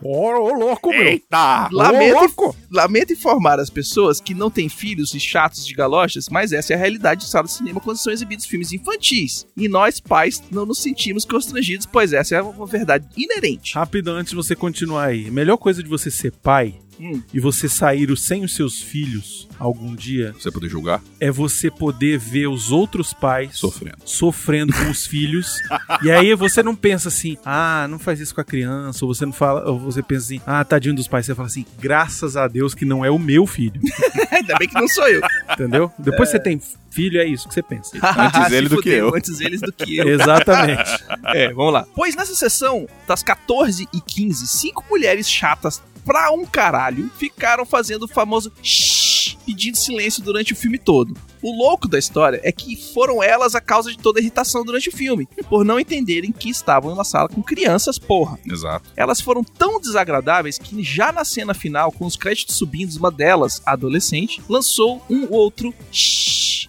[0.05, 1.03] Ô, ô, louco, meu.
[1.03, 1.69] Eita!
[1.73, 2.57] Lamento, Ô, louco.
[2.71, 6.77] lamento informar as pessoas que não têm filhos e chatos de galochas, mas essa é
[6.77, 9.47] a realidade de sala de cinema quando são exibidos filmes infantis.
[9.57, 13.75] E nós, pais, não nos sentimos constrangidos, pois essa é uma verdade inerente.
[13.75, 15.29] Rapidão, antes de você continuar aí.
[15.29, 17.21] A melhor coisa de você ser pai Hum.
[17.33, 21.03] e você sair sem os seus filhos algum dia Você poder julgar?
[21.21, 23.97] é você poder ver os outros pais Sofrendo.
[24.05, 25.59] sofrendo com os filhos.
[26.03, 29.25] e aí você não pensa assim, ah, não faz isso com a criança, ou você
[29.27, 31.27] não fala, ou você pensa assim, ah, tadinho dos pais.
[31.27, 33.81] Você fala assim, graças a Deus que não é o meu filho.
[34.31, 35.21] Ainda bem que não sou eu.
[35.53, 35.91] Entendeu?
[35.99, 37.91] Depois você tem filho, é isso que você pensa.
[38.03, 39.15] Antes ele do que eu.
[39.15, 40.09] Antes eles do que eu.
[40.09, 41.05] Exatamente.
[41.27, 41.87] É, vamos lá.
[41.95, 48.05] Pois nessa sessão, das 14 e 15, cinco mulheres chatas pra um caralho ficaram fazendo
[48.05, 51.15] o famoso shhh, pedindo silêncio durante o filme todo.
[51.45, 54.89] O louco da história é que foram elas a causa de toda a irritação durante
[54.89, 58.39] o filme, por não entenderem que estavam em uma sala com crianças, porra.
[58.47, 58.89] Exato.
[58.97, 63.61] Elas foram tão desagradáveis que já na cena final, com os créditos subindo, uma delas,
[63.67, 65.75] adolescente, lançou um outro.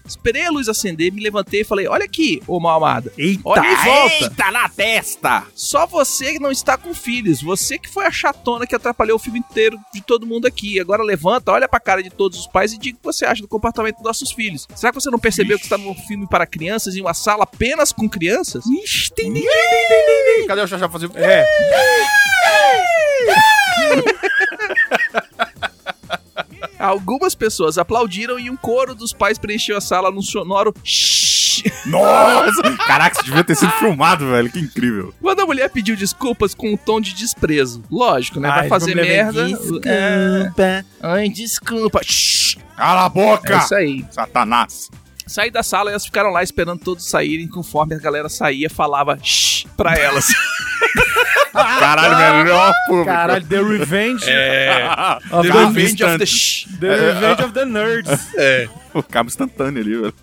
[0.05, 3.11] Esperei a luz acender, me levantei e falei: Olha aqui, ô mal amada.
[3.17, 3.41] Eita!
[3.43, 4.23] Olha em volta.
[4.23, 5.43] Eita na testa!
[5.55, 7.41] Só você que não está com filhos.
[7.41, 10.79] Você que foi a chatona que atrapalhou o filme inteiro de todo mundo aqui.
[10.79, 13.41] Agora levanta, olha pra cara de todos os pais e diga o que você acha
[13.41, 14.64] do comportamento dos nossos filhos.
[14.73, 17.91] Será que você não percebeu que está num filme para crianças em uma sala apenas
[17.91, 18.65] com crianças?
[18.65, 19.33] Ixi, tem
[20.47, 21.09] Cadê o Xaxá fazer?
[21.15, 21.45] É.
[26.79, 31.34] Algumas pessoas aplaudiram e um coro dos pais preencheu a sala num sonoro shhh.
[31.85, 32.77] Nossa!
[32.85, 34.49] Caraca, isso devia ter sido filmado, velho.
[34.51, 35.13] Que incrível.
[35.21, 37.83] Quando a mulher pediu desculpas com um tom de desprezo.
[37.91, 38.49] Lógico, né?
[38.49, 39.45] Vai Ai, fazer vamos levar merda.
[39.47, 39.89] desculpa.
[39.89, 40.83] É.
[41.01, 42.01] Ai, desculpa.
[42.03, 42.57] Shhh.
[42.75, 43.57] Cala a É boca!
[43.57, 44.05] isso aí.
[44.11, 44.89] Satanás.
[45.27, 47.47] Saí da sala e elas ficaram lá esperando todos saírem.
[47.47, 50.27] Conforme a galera saía, falava shh pra elas.
[51.51, 53.05] Caralho, melhor público.
[53.05, 54.87] Caralho, The Revenge É.
[55.31, 56.65] of The the, Revenge of the Shh.
[56.79, 58.27] The Revenge of the Nerds.
[58.93, 60.13] O cabo instantâneo ali, velho.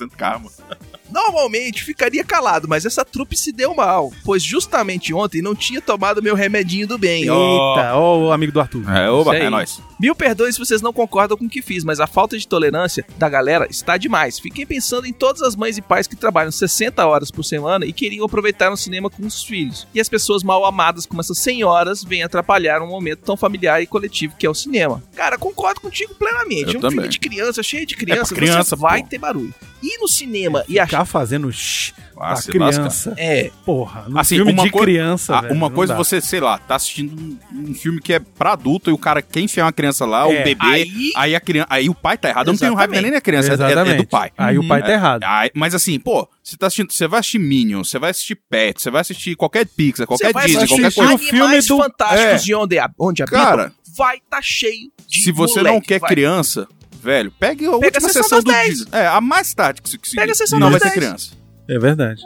[0.00, 0.48] Instant karma.
[1.10, 6.22] Normalmente ficaria calado, mas essa trupe se deu mal, pois justamente ontem não tinha tomado
[6.22, 7.22] meu remedinho do bem.
[7.22, 8.88] Eita, ó o amigo do Arthur.
[8.96, 9.80] É, oba, é nóis.
[9.98, 13.04] Mil perdões se vocês não concordam com o que fiz, mas a falta de tolerância
[13.18, 14.38] da galera está demais.
[14.38, 17.92] Fiquei pensando em todas as mães e pais que trabalham 60 horas por semana e
[17.92, 19.86] queriam aproveitar um cinema com os filhos.
[19.94, 23.86] E as pessoas mal amadas como essas senhoras vêm atrapalhar um momento tão familiar e
[23.86, 25.02] coletivo que é o cinema.
[25.14, 26.72] Cara, concordo contigo plenamente.
[26.72, 26.96] Eu um também.
[27.00, 29.08] filme de criança, cheio de criança, É criança, você vai pô.
[29.08, 29.52] ter barulho.
[29.82, 33.14] E no cinema e a Ficar fazendo shh Ah, pra criança.
[33.16, 35.98] É, Porra, no Assim, filme uma de criança, Ah, velho, uma coisa dá.
[35.98, 37.38] você, sei lá, tá assistindo um,
[37.70, 40.40] um filme que é pra adulto e o cara quer enfiar uma criança lá, É,
[40.40, 42.48] um bebê, aí, aí- a criança, aí o pai tá errado.
[42.48, 43.02] Eu não tenho raiva Exatamente.
[43.10, 43.96] nem da criança, é- é, Exatamente.
[43.96, 44.30] do pai.
[44.36, 45.22] Aí o pai É, tá errado.
[45.24, 48.82] aí- mas assim, pô, você tá assistindo, você vai assistir Minions, você vai assistir Pet,
[48.82, 51.18] você vai assistir qualquer Pixar, qualquer Disney, qualquer o coisa.
[51.18, 52.36] filme Animais do- fantásticos É.
[52.36, 56.08] de onde, a- onde Cara, vai tá cheio de Se você moleque, não quer vai.
[56.10, 56.68] criança,
[57.00, 58.68] velho, pegue a Pega última a sessão sessão do 10.
[58.78, 58.88] Disney.
[58.92, 61.00] É, a mais tarde que se que se- Pega a sessão não das vai ter
[61.00, 61.06] 10.
[61.06, 61.40] criança.
[61.68, 62.22] É verdade.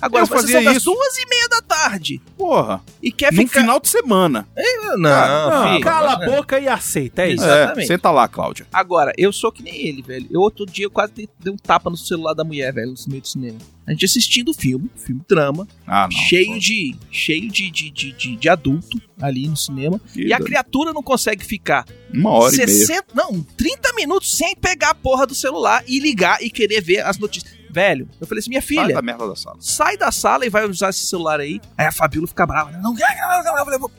[0.00, 0.90] Agora, Eu fazia são das isso.
[0.92, 2.82] duas e meia da tarde Porra.
[3.02, 3.60] e quer No ficar...
[3.60, 4.48] final de semana.
[4.56, 5.80] Não, Não, filho.
[5.84, 7.44] cala a boca e aceita, é isso.
[7.44, 7.84] Exatamente.
[7.84, 8.66] É, senta lá, Cláudia.
[8.72, 10.26] Agora, eu sou que nem ele, velho.
[10.30, 12.96] Eu outro dia eu quase dei, dei um tapa no celular da mulher, velho, no
[13.08, 13.58] meio do cinema.
[13.86, 16.10] A gente assistindo o filme, filme drama, Ah, não.
[16.10, 19.98] cheio de cheio de, de, de, de, de adulto ali no cinema.
[20.14, 22.68] E a criatura não consegue ficar Uma hora e meia.
[22.68, 27.00] 60, não, 30 minutos sem pegar a porra do celular e ligar e querer ver
[27.00, 27.57] as notícias.
[27.78, 29.56] Velho, eu falei assim, minha Sai filha, da merda da sala.
[29.60, 31.60] sai da sala e vai usar esse celular aí.
[31.76, 32.72] Aí a Fabíola fica brava.
[32.78, 32.92] Não,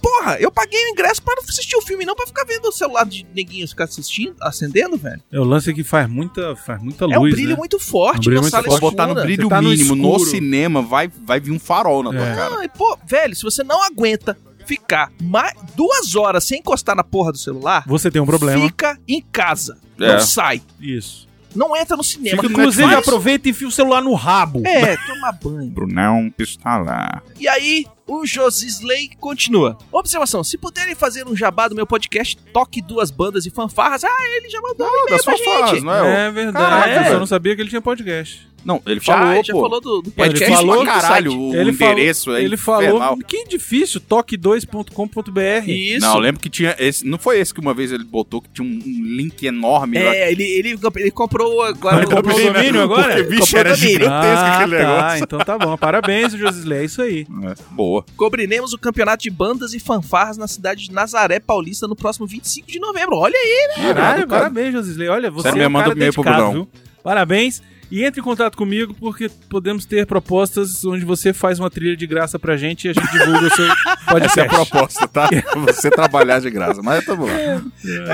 [0.02, 3.06] porra, eu paguei o ingresso para assistir o filme, não pra ficar vendo o celular
[3.06, 5.22] de neguinho ficar assistindo, acendendo, velho.
[5.32, 7.56] É o lance que faz muita, faz muita luz, é um brilho né?
[7.56, 8.82] muito forte Um brilho na muito sala forte.
[8.82, 9.96] Botar no brilho tá no mínimo.
[9.96, 10.30] No, escuro.
[10.30, 12.36] cinema vai, vai vir um farol na tua É.
[12.36, 12.50] cara.
[12.50, 17.04] Não, e, pô, velho, se você não aguenta ficar mais, duas horas sem encostar na
[17.04, 18.62] porra do celular, Você tem um problema.
[18.66, 19.78] fica em casa.
[20.00, 20.14] É.
[20.14, 20.62] Não sai.
[20.80, 21.29] Isso.
[21.56, 22.36] Não entra no cinema.
[22.38, 23.08] Fica no Inclusive, Netflix.
[23.08, 24.62] aproveita e enfia o celular no rabo.
[24.66, 25.70] É, toma banho.
[25.72, 27.22] Brunão Pistola.
[27.40, 29.78] E aí, o Josisley continua.
[29.92, 34.04] Observação: se puderem fazer um jabá do meu podcast, toque duas bandas e fanfarras.
[34.04, 35.86] Ah, ele já mandou um Da e-mail pra sua fase, gente.
[35.86, 36.28] não é?
[36.28, 36.66] É verdade.
[36.66, 37.20] Caraca, eu só velho.
[37.20, 38.50] não sabia que ele tinha podcast.
[38.66, 39.62] Não, ele Já, falou, ele já pô.
[39.62, 40.40] falou do, do É podcast.
[40.52, 43.00] difícil falou caralho o ele endereço falou, é ele infernal.
[43.00, 45.70] falou, que difícil, toque2.com.br.
[45.70, 46.06] Isso.
[46.06, 47.06] Não, eu lembro que tinha esse.
[47.08, 50.14] Não foi esse que uma vez ele botou que tinha um, um link enorme lá.
[50.14, 51.98] É, ele, ele, ele comprou agora.
[51.98, 53.16] Ele comprou o domínio agora?
[53.16, 53.92] Porque, bicho, Comprou era domínio.
[53.94, 55.24] gigantesco Ah, aquele tá, negócio.
[55.24, 55.78] então tá bom.
[55.78, 57.26] Parabéns, Josisley, é isso aí.
[57.44, 57.99] É, boa.
[58.16, 62.68] Cobriremos o campeonato de bandas e fanfarras na cidade de Nazaré Paulista no próximo 25
[62.68, 63.18] de novembro.
[63.18, 64.28] Olha aí, Caralho, Irado, cara.
[64.28, 65.08] parabéns, Josisley.
[65.10, 66.52] Olha, você Sério é um mesmo, manda cara pro dedicado, Brunão.
[66.54, 66.70] viu?
[67.04, 67.62] Parabéns.
[67.92, 72.06] E entre em contato comigo porque podemos ter propostas onde você faz uma trilha de
[72.06, 73.68] graça pra gente e a gente divulga o seu
[74.08, 74.30] podcast.
[74.40, 75.30] Essa é a proposta, tá?
[75.66, 76.82] Você trabalhar de graça.
[76.84, 77.34] Mas tamo lá.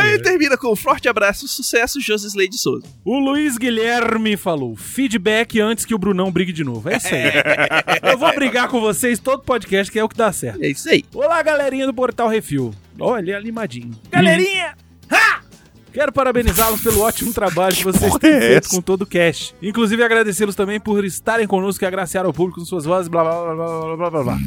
[0.01, 2.85] Aí termina com um forte abraço, sucesso, Josisley de Souza.
[3.03, 6.89] O Luiz Guilherme falou: feedback antes que o Brunão brigue de novo.
[6.89, 7.31] É isso aí.
[8.11, 10.63] Eu vou brigar com vocês todo podcast, que é o que dá certo.
[10.63, 11.03] É isso aí.
[11.13, 12.73] Olá, galerinha do Portal Refil.
[12.99, 13.91] Olha, é animadinho.
[14.09, 14.75] Galerinha!
[14.79, 14.84] Ha!
[15.95, 19.55] Quero parabenizá-los pelo ótimo trabalho que vocês têm é feito com todo o cast.
[19.61, 23.55] Inclusive, agradecê-los também por estarem conosco e agraciar ao público com suas vozes, blá blá
[23.55, 24.37] blá blá blá blá blá.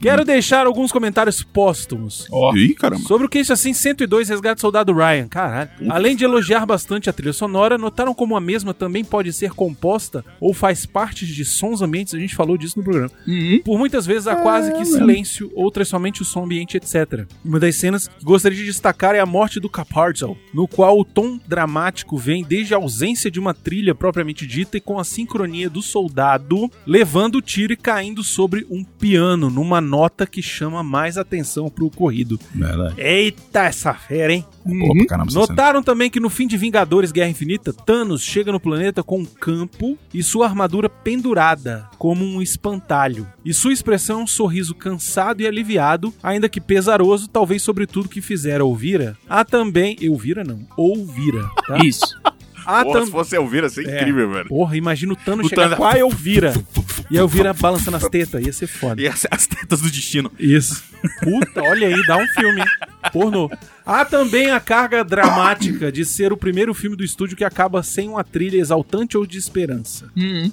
[0.00, 2.28] Quero deixar alguns comentários póstumos.
[2.54, 3.02] Ih, caramba.
[3.08, 5.70] Sobre o que isso assim 102 Resgate Soldado Ryan, caralho.
[5.88, 10.24] Além de elogiar bastante a trilha sonora, notaram como a mesma também pode ser composta
[10.40, 12.14] ou faz parte de sons ambientes?
[12.14, 13.10] A gente falou disso no programa.
[13.64, 17.26] Por muitas vezes há quase que silêncio, outras somente o som ambiente, etc.
[17.44, 21.04] Uma das cenas que gostaria de destacar é a morte do Caparzo, no qual o
[21.04, 25.70] tom dramático vem desde a ausência de uma trilha propriamente dita e com a sincronia
[25.70, 31.16] do soldado levando o tiro e caindo sobre um piano, numa nota que chama mais
[31.16, 32.38] atenção pro ocorrido.
[32.54, 33.00] Verdade.
[33.00, 34.44] Eita, essa fera, hein?
[34.64, 35.32] Boa pra caramba.
[35.32, 39.24] Notaram também que no fim de Vingadores Guerra Infinita, Thanos chega no planeta com um
[39.24, 43.26] campo e sua armadura pendurada, como um espantalho.
[43.44, 48.08] E sua expressão é um sorriso cansado e aliviado, ainda que pesaroso, talvez sobre tudo
[48.08, 49.16] que fizera Ouvira.
[49.28, 49.96] Há também.
[50.00, 50.60] Euvira não.
[50.76, 51.78] Ouvira, tá?
[51.84, 52.18] Isso.
[52.66, 53.06] Há Porra, também.
[53.06, 54.00] se fosse Elvira, ia ser É.
[54.00, 54.48] incrível, velho.
[54.48, 56.52] Porra, imagina o Thanos O chegar Thanos- com a Elvira.
[57.10, 59.00] E a Elvira balançando as tetas, ia ser foda.
[59.02, 60.32] E as, as tetas do destino.
[60.38, 60.82] Isso.
[61.22, 62.66] Puta, olha aí, dá um filme, hein?
[63.12, 63.50] Pornô.
[63.86, 68.08] Há também a carga dramática de ser o primeiro filme do estúdio que acaba sem
[68.08, 70.10] uma trilha exaltante ou de esperança.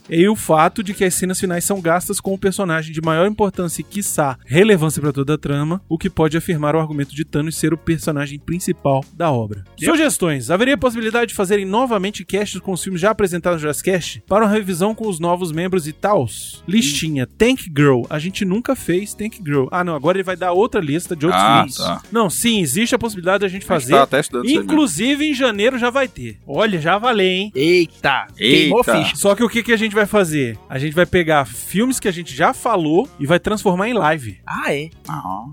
[0.10, 3.26] E o fato de que as cenas finais são gastas com o personagem de maior
[3.28, 7.24] importância e, quiçá, relevância para toda a trama, o que pode afirmar o argumento de
[7.24, 9.64] Thanos ser o personagem principal da obra.
[9.80, 10.52] Sugestões.
[10.52, 14.52] Haveria possibilidade de fazerem novamente casts com os filmes já apresentados no Jazzcast para uma
[14.52, 16.64] revisão com os novos membros e tals?
[16.68, 17.26] Listinha.
[17.26, 18.02] Tank Girl.
[18.10, 19.68] A gente nunca fez Tank Girl.
[19.72, 19.96] Ah, não.
[19.96, 21.76] Agora ele vai dar outra lista de outros Ah, filmes.
[21.78, 22.02] tá.
[22.12, 23.94] Não, sim, existe a possibilidade da gente fazer.
[24.06, 24.64] tá mesmo.
[24.64, 26.38] Inclusive, em janeiro já vai ter.
[26.48, 27.52] Olha, já valeu, hein?
[27.56, 28.28] Eita.
[28.36, 29.04] Queimou Eita.
[29.04, 29.16] ficha.
[29.16, 30.58] Só que o que, que a gente vai fazer?
[30.70, 34.40] A gente vai pegar filmes que a gente já falou e vai transformar em live.
[34.46, 34.90] Ah, é.
[35.08, 35.46] Ah,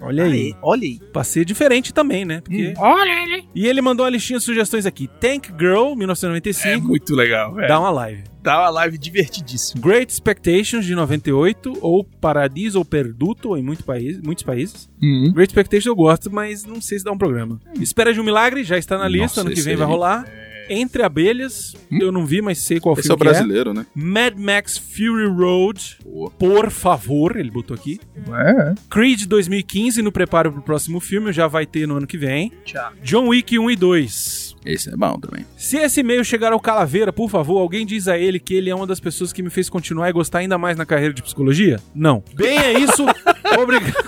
[0.00, 0.50] Olha aí.
[0.50, 0.58] é.
[0.62, 1.00] Olha aí.
[1.12, 2.40] Pra ser diferente também, né?
[2.40, 2.74] Porque...
[2.78, 3.44] Olha ele.
[3.54, 5.08] E ele mandou uma listinha de sugestões aqui.
[5.20, 6.86] Tank Girl, 1995.
[6.86, 7.68] muito legal, velho.
[7.68, 8.24] Dá uma live.
[8.42, 9.82] Dá uma live divertidíssima.
[9.82, 11.78] Great Expectations, de 98.
[11.82, 14.88] Ou Paradiso ou Perduto, em muito país, muitos países.
[15.32, 17.60] Great Expectations eu gosto, mas não sei se dá um programa.
[17.78, 19.22] Espera de um Milagre, já está na lista.
[19.22, 19.92] Nossa, ano que vem vai aí.
[19.92, 20.24] rolar.
[20.72, 23.32] Entre Abelhas, eu não vi, mas sei qual esse é filme o que é.
[23.32, 23.84] brasileiro, né?
[23.92, 25.98] Mad Max Fury Road,
[26.38, 27.98] por favor, ele botou aqui.
[28.32, 28.74] É.
[28.88, 32.52] Creed 2015 no preparo pro próximo filme, já vai ter no ano que vem.
[32.64, 32.92] Tchau.
[33.02, 34.56] John Wick 1 e 2.
[34.64, 35.44] Esse é bom também.
[35.56, 38.74] Se esse e-mail chegar ao Calaveira, por favor, alguém diz a ele que ele é
[38.74, 41.80] uma das pessoas que me fez continuar e gostar ainda mais na carreira de psicologia?
[41.94, 42.22] Não.
[42.34, 43.04] Bem, é isso.
[43.58, 43.99] Obrigado.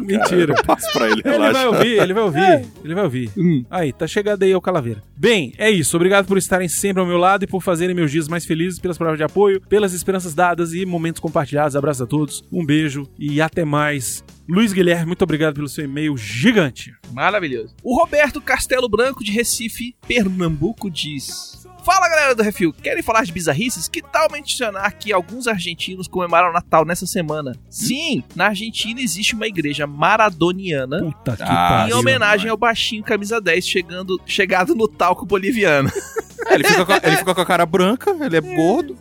[0.06, 0.54] Mentira.
[0.64, 1.52] Passa pra ele, Ele relaxa.
[1.52, 3.30] vai ouvir, ele vai ouvir, ele vai ouvir.
[3.36, 3.64] Hum.
[3.70, 5.02] Aí, tá chegado aí o Calaveira.
[5.16, 5.96] Bem, é isso.
[5.96, 8.96] Obrigado por estarem sempre ao meu lado e por fazerem meus dias mais felizes, pelas
[8.98, 11.76] palavras de apoio, pelas esperanças dadas e momentos compartilhados.
[11.76, 14.24] Abraço a todos, um beijo e até mais.
[14.48, 16.92] Luiz Guilherme, muito obrigado pelo seu e-mail gigante.
[17.12, 17.74] Maravilhoso.
[17.84, 23.32] O Roberto Castelo Branco de Recife, Pernambuco diz: Fala galera do Refil, querem falar de
[23.32, 23.88] bizarrices?
[23.88, 27.52] Que tal mencionar que alguns argentinos comemoraram o Natal nessa semana?
[27.68, 33.40] Sim, na Argentina existe uma igreja maradoniana Puta que Ah, em homenagem ao baixinho camisa
[33.40, 35.90] 10 chegando, chegado no talco boliviano.
[36.46, 38.96] É, ele, fica com a, ele fica com a cara branca, ele é gordo.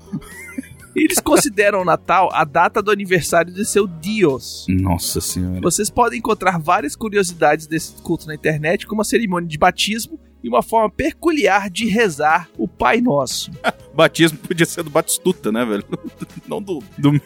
[0.93, 4.65] Eles consideram o Natal a data do aniversário de seu Dios.
[4.67, 5.61] Nossa senhora.
[5.61, 10.49] Vocês podem encontrar várias curiosidades desse culto na internet, como a cerimônia de batismo e
[10.49, 13.51] uma forma peculiar de rezar o Pai Nosso.
[13.93, 15.83] Batismo podia ser do Batistuta, né, velho?
[16.47, 16.81] Não do.
[16.97, 17.11] do...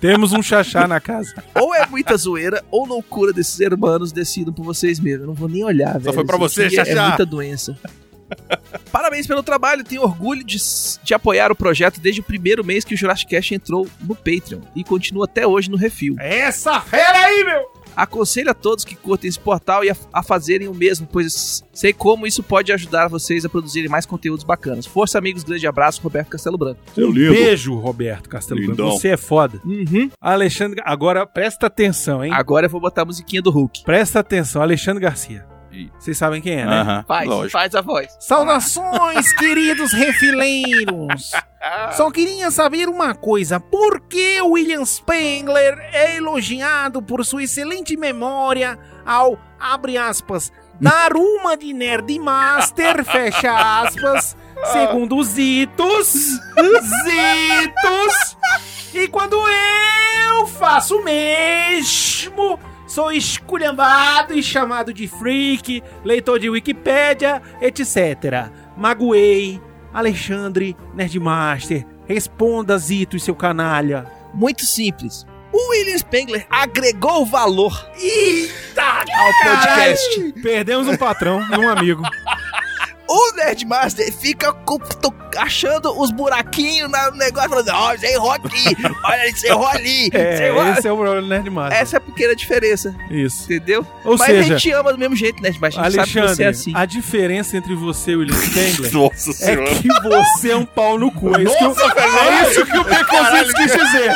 [0.00, 1.34] Temos um chachá na casa.
[1.54, 5.22] Ou é muita zoeira, ou loucura desses hermanos decidam por vocês mesmos.
[5.22, 6.14] Eu não vou nem olhar, velho.
[6.14, 7.08] foi pra Isso você, É Xaxá.
[7.08, 7.78] muita doença.
[8.90, 10.56] Parabéns pelo trabalho, tenho orgulho de,
[11.02, 14.60] de apoiar o projeto desde o primeiro mês que o Jurassic Cast entrou no Patreon
[14.74, 16.16] e continua até hoje no Refil.
[16.18, 17.73] Essa fera aí, meu!
[17.96, 21.92] Aconselho a todos que curtem esse portal e a, a fazerem o mesmo, pois sei
[21.92, 24.86] como isso pode ajudar vocês a produzirem mais conteúdos bacanas.
[24.86, 26.80] Força, amigos, grande abraço, Roberto Castelo Branco.
[26.94, 27.32] Seu lindo.
[27.32, 28.82] beijo, Roberto Castelo Branco.
[28.82, 28.90] Lindão.
[28.96, 29.60] Você é foda.
[29.64, 30.10] Uhum.
[30.20, 32.32] Alexandre, agora presta atenção, hein?
[32.32, 33.84] Agora eu vou botar a musiquinha do Hulk.
[33.84, 35.46] Presta atenção, Alexandre Garcia.
[35.98, 37.04] Vocês sabem quem é, né?
[37.06, 37.50] Faz, lógico.
[37.50, 38.16] faz a voz.
[38.20, 41.32] Saudações, queridos refileiros!
[41.92, 48.78] Só queria saber uma coisa: por que William Spengler é elogiado por sua excelente memória
[49.04, 54.36] ao, abre aspas, dar uma de Nerd Master, fecha aspas,
[54.72, 56.12] segundo os Zitos,
[57.04, 58.36] Zitos,
[58.92, 67.40] e quando eu faço o mesmo, sou esculhambado e chamado de freak, leitor de Wikipédia,
[67.60, 68.50] etc.
[68.76, 69.60] Magoei,
[69.94, 74.04] Alexandre, Nerdmaster, responda Zito e seu canalha.
[74.34, 75.24] Muito simples.
[75.52, 78.82] O William Spengler agregou valor Eita!
[78.82, 80.32] ao podcast.
[80.42, 82.02] Perdemos um patrão e um amigo.
[83.08, 84.54] O Nerdmaster fica
[85.36, 90.16] achando os buraquinhos no negócio, falando, ó, você errou aqui, olha, você errou ali, você
[90.18, 90.66] É, errou...
[90.68, 91.78] esse é o problema do Nerdmaster.
[91.82, 93.44] Essa é a pequena diferença, Isso.
[93.44, 93.86] entendeu?
[94.04, 96.18] Ou Mas a seja, gente ama do mesmo jeito, Nerdmaster, a gente sabe que você
[96.20, 96.72] Alexandre, é assim.
[96.74, 99.74] a diferença entre você e o William Spengler Nossa é senhora.
[99.74, 101.36] que você é um pau no cu.
[101.36, 104.14] É isso, que, o, é isso que o Beconzitos quis dizer.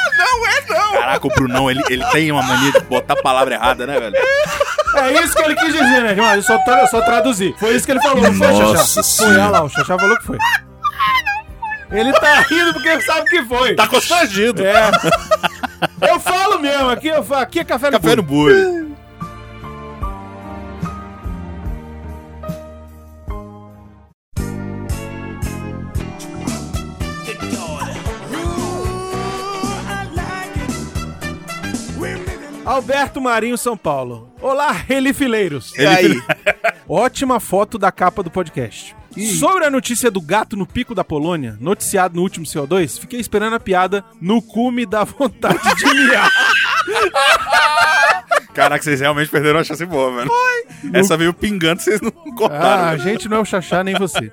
[0.92, 4.16] Caraca, o Brunão, ele, ele tem uma mania de botar a palavra errada, né, velho?
[4.16, 6.16] É isso que ele quis dizer, né?
[6.36, 7.54] Eu só, tra- eu só traduzi.
[7.58, 8.46] Foi isso que ele falou, não foi,
[8.78, 9.24] Nossa Xaxá?
[9.24, 10.38] Foi, lá, o Xaxá falou que foi.
[11.90, 13.74] Ele tá rindo porque sabe que foi.
[13.74, 14.62] Tá constrangido.
[14.64, 14.90] É.
[16.00, 18.87] Eu falo mesmo, aqui, eu falo, aqui é café no Café no.
[32.72, 34.30] Alberto Marinho, São Paulo.
[34.42, 35.72] Olá, relifileiros.
[35.78, 36.22] E aí?
[36.86, 38.94] Ótima foto da capa do podcast.
[39.40, 43.54] Sobre a notícia do gato no pico da Polônia, noticiado no último CO2, fiquei esperando
[43.54, 46.30] a piada no cume da vontade de miar.
[48.52, 50.30] Caraca, vocês realmente perderam a chance boa, velho.
[50.92, 52.84] Essa veio pingando, vocês não Ah, cortaram.
[52.84, 53.02] a velho.
[53.02, 54.30] gente não é o Xaxá nem você.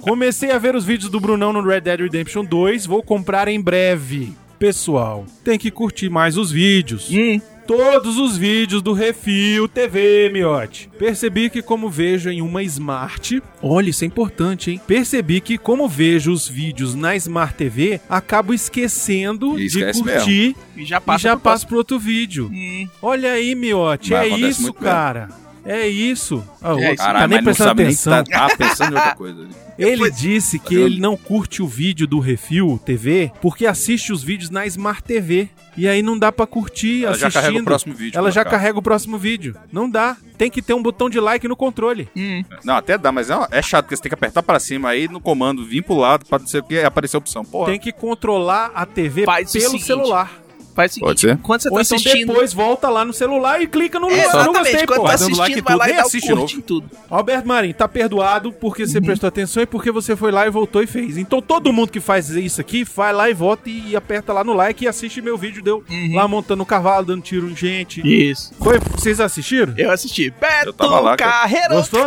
[0.00, 3.60] Comecei a ver os vídeos do Brunão no Red Dead Redemption 2, vou comprar em
[3.60, 4.34] breve.
[4.58, 7.10] Pessoal, tem que curtir mais os vídeos.
[7.12, 10.88] Hum, Todos os vídeos do Refil TV, miote.
[10.96, 14.80] Percebi que como vejo em uma Smart, olha, isso é importante, hein?
[14.86, 20.56] Percebi que como vejo os vídeos na Smart TV, acabo esquecendo E de esquece curtir
[20.76, 22.48] e já e passa já pro passo pro outro vídeo.
[22.52, 25.45] Hum, Olha aí, miote, Mas é isso, mesmo.
[25.66, 25.78] Cara.
[25.78, 26.42] É isso.
[26.62, 27.02] Ah, É isso.
[27.02, 28.24] tá nem prestando nem atenção.
[28.24, 29.40] que tá, tá pensando em outra coisa.
[29.42, 29.50] ali.
[29.78, 34.48] Ele disse que ele não curte o vídeo do Refil TV porque assiste os vídeos
[34.48, 35.50] na Smart TV.
[35.76, 37.42] E aí não dá pra curtir Ela já assistindo.
[37.42, 38.16] carrega o próximo vídeo.
[38.18, 38.52] Ela já cá.
[38.52, 39.54] carrega o próximo vídeo.
[39.70, 40.16] Não dá.
[40.38, 42.08] Tem que ter um botão de like no controle.
[42.16, 42.42] hum.
[42.64, 45.08] Não, até dá, mas é, é chato, porque você tem que apertar pra cima aí
[45.08, 47.44] no comando, vir pro lado, pra não sei o que, aparecer a opção.
[47.44, 47.70] Porra.
[47.70, 50.32] Tem que controlar a TV Faz pelo celular.
[50.76, 51.38] Faz o seguinte, Pode ser?
[51.38, 52.26] quando você Ou tá então assistindo...
[52.28, 54.30] depois volta lá no celular e clica no É.
[54.32, 55.06] Não gostei, quando pô.
[55.06, 56.52] tá like assistindo, em vai tudo, lá e dá o curte novo.
[56.52, 56.90] em tudo.
[57.10, 58.88] Alberto Marinho, tá perdoado porque Uhum.
[58.88, 61.16] você prestou atenção e porque você foi lá e voltou e fez.
[61.16, 64.52] Então todo mundo que faz isso aqui, vai lá e vota e aperta lá no
[64.52, 66.14] like e assiste meu vídeo deu Uhum.
[66.14, 68.02] lá montando o cavalo, dando tiro em gente.
[68.06, 68.52] Isso.
[68.58, 69.72] Foi, vocês assistiram?
[69.78, 70.30] Eu assisti.
[70.38, 71.30] Beto tava lá, cara.
[71.32, 71.74] Carreiro.
[71.74, 72.06] Gostou?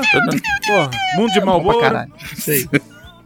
[0.67, 1.79] Porra, mundo de pra Malboro.
[1.79, 2.11] caralho.
[2.37, 2.69] Isso aí.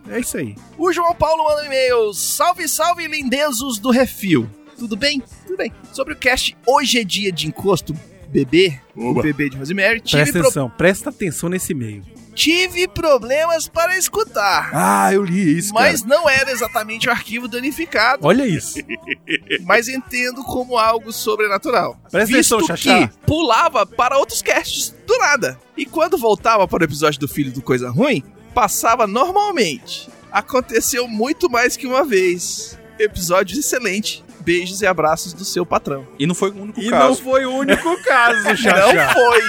[0.10, 0.56] É isso aí.
[0.78, 2.14] O João Paulo manda um e-mail.
[2.14, 4.50] Salve, salve, lindezos do Refil.
[4.84, 5.24] Tudo bem?
[5.48, 5.72] tudo bem.
[5.94, 7.96] Sobre o cast Hoje é Dia de Encosto,
[8.28, 9.22] bebê, o Oba.
[9.22, 12.04] bebê de Rosemary, tive, Presta pro- atenção, presta atenção nesse meio.
[12.36, 14.72] tive problemas para escutar.
[14.74, 18.78] Ah, eu li isso, Mas não era exatamente o arquivo danificado, Olha isso.
[19.64, 21.98] mas entendo como algo sobrenatural.
[22.12, 23.08] Presta visto atenção, Xaxá.
[23.08, 25.58] que pulava para outros casts do nada.
[25.78, 28.22] E quando voltava para o episódio do Filho do Coisa Ruim,
[28.54, 30.10] passava normalmente.
[30.30, 32.78] Aconteceu muito mais que uma vez.
[33.00, 34.24] Episódio excelente.
[34.44, 36.06] Beijos e abraços do seu patrão.
[36.20, 37.22] E não foi o único E não caso.
[37.24, 39.14] foi o único caso, Não Xaxá.
[39.14, 39.42] foi.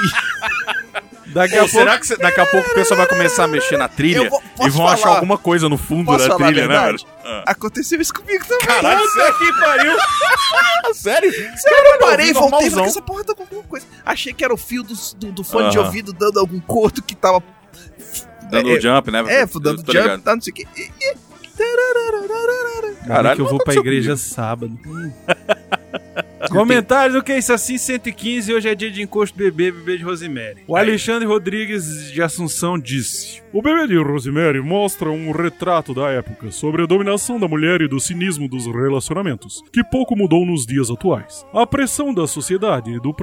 [1.27, 1.73] Daqui a pouco...
[1.75, 4.41] será que cê- daqui a pouco o pessoal vai começar a mexer na trilha vou-
[4.65, 5.15] e vão achar falar?
[5.17, 6.99] alguma coisa no fundo Posso da trilha, né, velho?
[6.99, 7.07] verdade?
[7.47, 8.67] Aconteceu isso comigo também.
[8.67, 9.93] Caralho, Puta que pariu.
[10.95, 11.33] sério?
[11.35, 13.85] eu parei e voltei e falei essa porra tá com alguma coisa.
[14.07, 15.87] Achei que era o fio do, do, do fone de Aham.
[15.87, 17.43] ouvido dando algum corto que tava.
[18.51, 19.19] Dando É, jump, né?
[19.27, 20.23] É, dando jump, ligado.
[20.23, 20.69] tá, não sei o que.
[20.77, 21.17] E- e-
[23.07, 24.79] Caralho, que eu vou pra igreja sábado.
[26.51, 30.05] Comentários do que é isso assim 115 hoje é dia de encosto bebê, bebê de
[30.05, 30.63] Rosemary.
[30.67, 36.51] O Alexandre Rodrigues de Assunção disse: O bebê de Rosemary mostra um retrato da época
[36.51, 40.91] sobre a dominação da mulher e do cinismo dos relacionamentos, que pouco mudou nos dias
[40.91, 41.45] atuais.
[41.53, 43.15] A pressão da sociedade e do,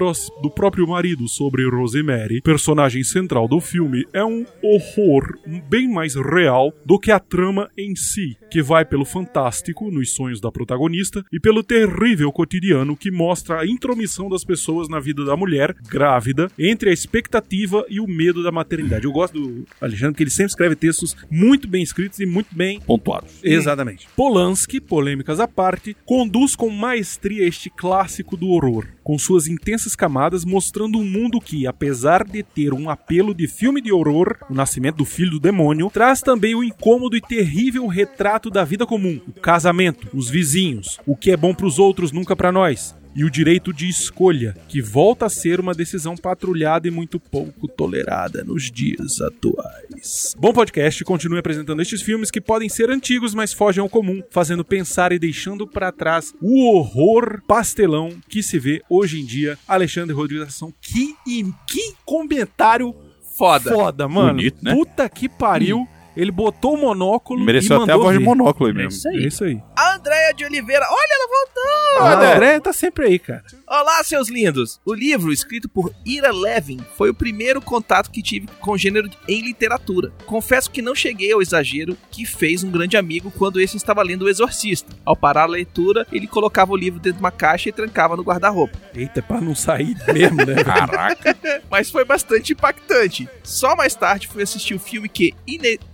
[0.42, 5.38] do próprio marido sobre Rosemary, personagem central do filme, é um horror
[5.70, 10.42] bem mais real do que a trama em si, que vai pelo fantástico nos sonhos
[10.42, 15.36] da protagonista e pelo terrível cotidiano que mostra a intromissão das pessoas na vida da
[15.36, 19.06] mulher grávida entre a expectativa e o medo da maternidade.
[19.06, 22.80] Eu gosto do Alexandre porque ele sempre escreve textos muito bem escritos e muito bem
[22.82, 23.40] Pontuados.
[23.44, 24.08] Exatamente.
[24.16, 30.46] Polanski, polêmicas à parte, conduz com maestria este clássico do horror, com suas intensas camadas
[30.46, 34.98] mostrando um mundo que, apesar de ter um apelo de filme de horror, o nascimento
[34.98, 39.34] do filho do demônio, traz também o incômodo e terrível retrato da vida comum, o
[39.34, 42.71] casamento, os vizinhos, o que é bom pros outros nunca pra nós.
[43.14, 47.68] E o direito de escolha, que volta a ser uma decisão patrulhada e muito pouco
[47.68, 50.34] tolerada nos dias atuais.
[50.40, 54.64] Bom podcast, continue apresentando estes filmes que podem ser antigos, mas fogem ao comum, fazendo
[54.64, 59.58] pensar e deixando pra trás o horror pastelão que se vê hoje em dia.
[59.68, 62.96] Alexandre Rodrigues Ação, que, e- que comentário
[63.38, 63.74] Foda.
[63.74, 64.36] foda, mano.
[64.36, 64.74] Bonito, né?
[64.74, 65.86] Puta que pariu.
[66.16, 68.90] Ele botou o monóculo Mereceu e até a mandou voz de monóculo aí É mesmo.
[68.92, 69.16] isso aí.
[69.24, 69.62] É isso aí.
[69.78, 71.62] A Andréia de Oliveira, olha, ela voltou!
[72.00, 72.28] Ah, André.
[72.28, 73.44] o André tá sempre aí, cara.
[73.68, 74.82] Olá, seus lindos!
[74.84, 79.08] O livro, escrito por Ira Levin, foi o primeiro contato que tive com o gênero
[79.28, 80.12] em literatura.
[80.26, 84.24] Confesso que não cheguei ao exagero que fez um grande amigo quando esse estava lendo
[84.24, 84.92] O Exorcista.
[85.06, 88.24] Ao parar a leitura, ele colocava o livro dentro de uma caixa e trancava no
[88.24, 88.76] guarda-roupa.
[88.96, 90.64] Eita, pra não sair mesmo, né?
[90.66, 91.38] Caraca.
[91.70, 93.30] Mas foi bastante impactante.
[93.44, 95.36] Só mais tarde fui assistir o filme que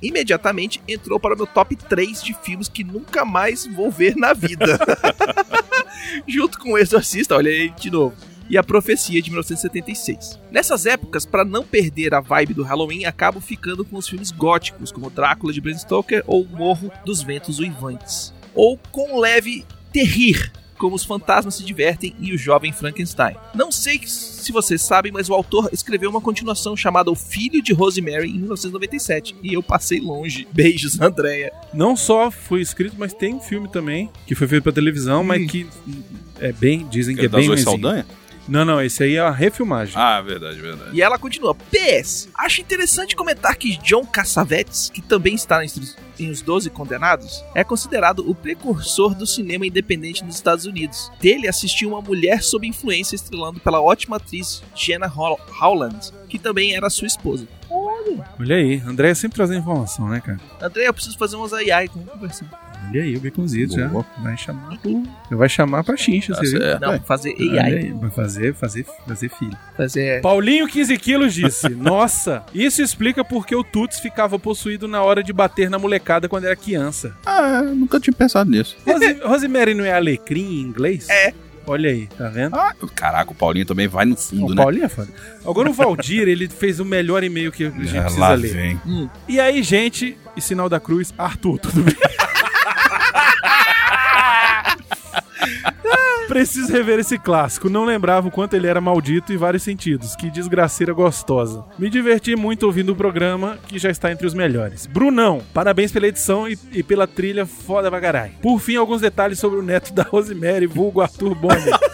[0.01, 4.33] imediatamente entrou para o meu top 3 de filmes que nunca mais vou ver na
[4.33, 4.79] vida.
[6.27, 8.15] Junto com o Exorcista, olha aí de novo.
[8.49, 10.39] E a Profecia de 1976.
[10.49, 14.91] Nessas épocas, para não perder a vibe do Halloween, acabo ficando com os filmes góticos,
[14.91, 18.33] como Drácula de Bram Stoker ou Morro dos Ventos Uivantes.
[18.55, 23.35] Ou com leve terrir, como os fantasmas se divertem e o jovem Frankenstein.
[23.53, 27.73] Não sei se vocês sabem, mas o autor escreveu uma continuação chamada O Filho de
[27.73, 30.47] Rosemary em 1997 e eu passei longe.
[30.53, 31.51] Beijos, Andréia.
[31.73, 35.49] Não só foi escrito, mas tem um filme também que foi feito pra televisão, mas
[35.49, 35.67] que
[36.39, 37.57] é bem, dizem que é, É da bem Zoe.
[37.59, 38.05] Saldanha?
[38.47, 39.93] Não, não, esse aí é a refilmagem.
[39.97, 40.91] Ah, verdade, verdade.
[40.93, 41.53] E ela continua.
[41.55, 42.29] PS.
[42.33, 45.61] Acho interessante comentar que John Cassavetes, que também está
[46.19, 51.11] em Os Doze Condenados, é considerado o precursor do cinema independente nos Estados Unidos.
[51.19, 56.89] Dele assistiu uma mulher sob influência estrelando pela ótima atriz Jenna Howland, que também era
[56.89, 57.47] sua esposa.
[57.69, 60.39] Olha aí, André sempre trazendo informação, né, cara?
[60.61, 62.49] André, eu preciso fazer umas ai ai com conversando.
[62.89, 65.03] Olha aí, o Baconzito já vai chamar pro...
[65.31, 66.59] Vai chamar pra chincha, Tá você viu?
[66.61, 66.81] certo.
[66.81, 67.59] Não, fazer AI.
[67.59, 69.57] aí, Vai fazer, fazer, fazer filho.
[69.75, 70.21] Fazer.
[70.21, 75.33] Paulinho, 15 quilos, disse: Nossa, isso explica porque o Tuts ficava possuído na hora de
[75.33, 77.17] bater na molecada quando era criança.
[77.25, 78.77] Ah, eu nunca tinha pensado nisso.
[78.85, 81.09] Rose- Rosemary não é alecrim em inglês?
[81.09, 81.33] É.
[81.67, 82.55] Olha aí, tá vendo?
[82.55, 84.61] Ah, caraca, o Paulinho também vai no o fundo, né?
[84.63, 85.09] Paulinho é foda.
[85.45, 88.53] Agora o Valdir, ele fez o melhor e-mail que a gente Ah, precisa ler.
[88.53, 89.11] vem.
[89.27, 91.95] E aí, gente, e sinal da cruz, Arthur, tudo bem?
[96.37, 97.67] Preciso rever esse clássico.
[97.67, 100.15] Não lembrava o quanto ele era maldito em vários sentidos.
[100.15, 101.65] Que desgraceira gostosa.
[101.79, 104.85] Me diverti muito ouvindo o programa, que já está entre os melhores.
[104.85, 108.33] Brunão, parabéns pela edição e, e pela trilha foda pra caralho.
[108.39, 111.75] Por fim, alguns detalhes sobre o neto da Rosemary, vulgo Arthur Bonner.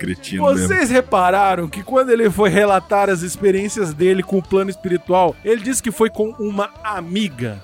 [0.00, 0.68] Cretino mesmo.
[0.68, 5.62] Vocês repararam que quando ele foi relatar as experiências dele com o plano espiritual, ele
[5.62, 7.60] disse que foi com uma amiga.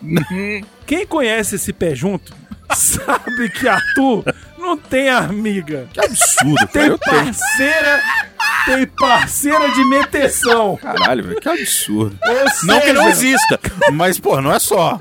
[0.86, 2.34] Quem conhece esse pé junto
[2.74, 4.24] sabe que Arthur
[4.58, 5.88] não tem amiga.
[5.92, 6.98] Que absurdo, cara.
[6.98, 8.02] Tem parceira.
[8.66, 10.76] Tem parceira de meteção.
[10.76, 12.18] Caralho, velho, que absurdo.
[12.26, 13.60] Ou Não que não seja- exista,
[13.92, 15.00] mas, pô, não é só.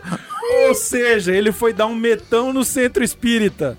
[0.67, 3.75] Ou seja, ele foi dar um metão no centro espírita.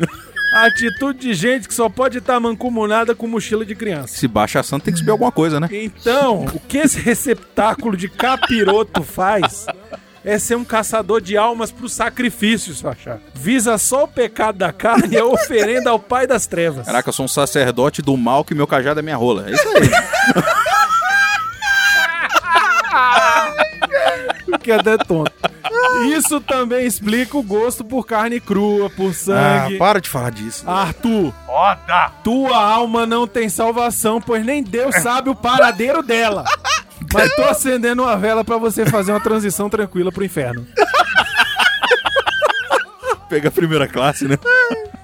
[0.54, 4.08] Atitude de gente que só pode estar mancomunada com mochila de criança.
[4.16, 5.68] Se baixa a santa, tem que subir alguma coisa, né?
[5.70, 9.66] Então, o que esse receptáculo de capiroto faz
[10.26, 13.18] é ser um caçador de almas pro sacrifício, Sachá.
[13.32, 16.84] Visa só o pecado da carne e a oferenda ao pai das trevas.
[16.84, 19.48] Caraca, eu sou um sacerdote do mal que meu cajado é minha rola.
[19.48, 19.88] É isso aí.
[24.62, 25.32] que é tonto.
[26.08, 29.78] Isso também explica o gosto por carne crua, por Ah, sangue.
[29.78, 30.68] para de falar disso.
[30.68, 31.32] Arthur,
[32.24, 36.44] tua alma não tem salvação, pois nem Deus sabe o paradeiro dela.
[37.12, 40.66] Mas tô acendendo uma vela pra você fazer uma transição tranquila pro inferno.
[43.28, 44.38] Pega a primeira classe, né?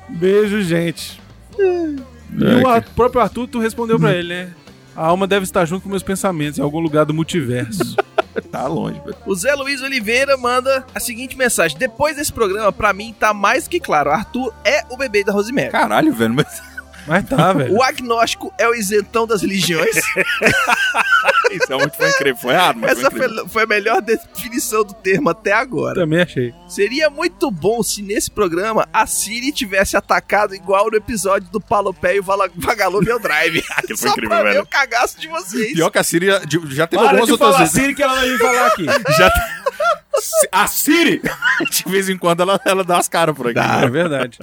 [0.08, 1.20] Beijo, gente.
[1.58, 4.50] E o Ar- próprio Arthur, tu respondeu pra ele, né?
[4.94, 7.96] A alma deve estar junto com meus pensamentos, em algum lugar do multiverso.
[8.50, 9.14] Tá longe, velho.
[9.26, 13.68] O Zé Luiz Oliveira manda a seguinte mensagem: Depois desse programa, pra mim tá mais
[13.68, 14.10] que claro.
[14.10, 15.70] Arthur é o bebê da Rosemary.
[15.70, 16.62] Caralho, velho, mas
[17.06, 17.74] Mas tá, velho.
[17.74, 19.94] O agnóstico é o isentão das religiões.
[21.52, 22.36] isso é muito foi incrível.
[22.36, 23.36] Foi errado, mas Essa foi incrível.
[23.42, 25.94] foi, foi a melhor definição do termo até agora.
[26.00, 26.54] Também achei.
[26.68, 32.16] Seria muito bom se nesse programa a Siri tivesse atacado igual no episódio do Palopé
[32.16, 32.24] e o
[32.56, 33.62] Vagalume ao Drive.
[33.76, 34.62] Aquilo foi Só incrível, pra ver velho.
[34.62, 35.72] o cagaço de vocês.
[35.74, 36.40] Pior que a Siri já,
[36.70, 37.72] já teve Para algumas de outras falar vezes.
[37.74, 38.86] Siri que ela vai vir falar aqui.
[39.16, 39.32] Já...
[40.50, 41.20] A Siri,
[41.70, 43.58] de vez em quando, ela, ela dá as caras por aqui.
[43.58, 44.38] É verdade.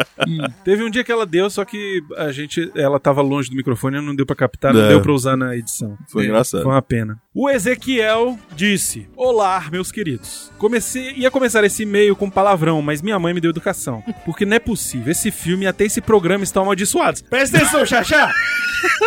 [0.63, 4.01] Teve um dia que ela deu, só que a gente, ela tava longe do microfone,
[4.01, 4.88] não deu pra captar, não É.
[4.89, 5.97] deu pra usar na edição.
[6.11, 6.63] Foi engraçado.
[6.63, 7.17] Foi uma pena.
[7.34, 10.51] O Ezequiel disse: Olá, meus queridos.
[10.57, 14.03] Comecei, ia começar esse e-mail com palavrão, mas minha mãe me deu educação.
[14.26, 15.11] Porque não é possível.
[15.11, 17.22] Esse filme e até esse programa estão amaldiçoados.
[17.22, 18.32] Presta atenção, Xaxá!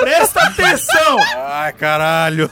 [0.00, 1.18] Presta atenção!
[1.36, 2.48] Ai, caralho.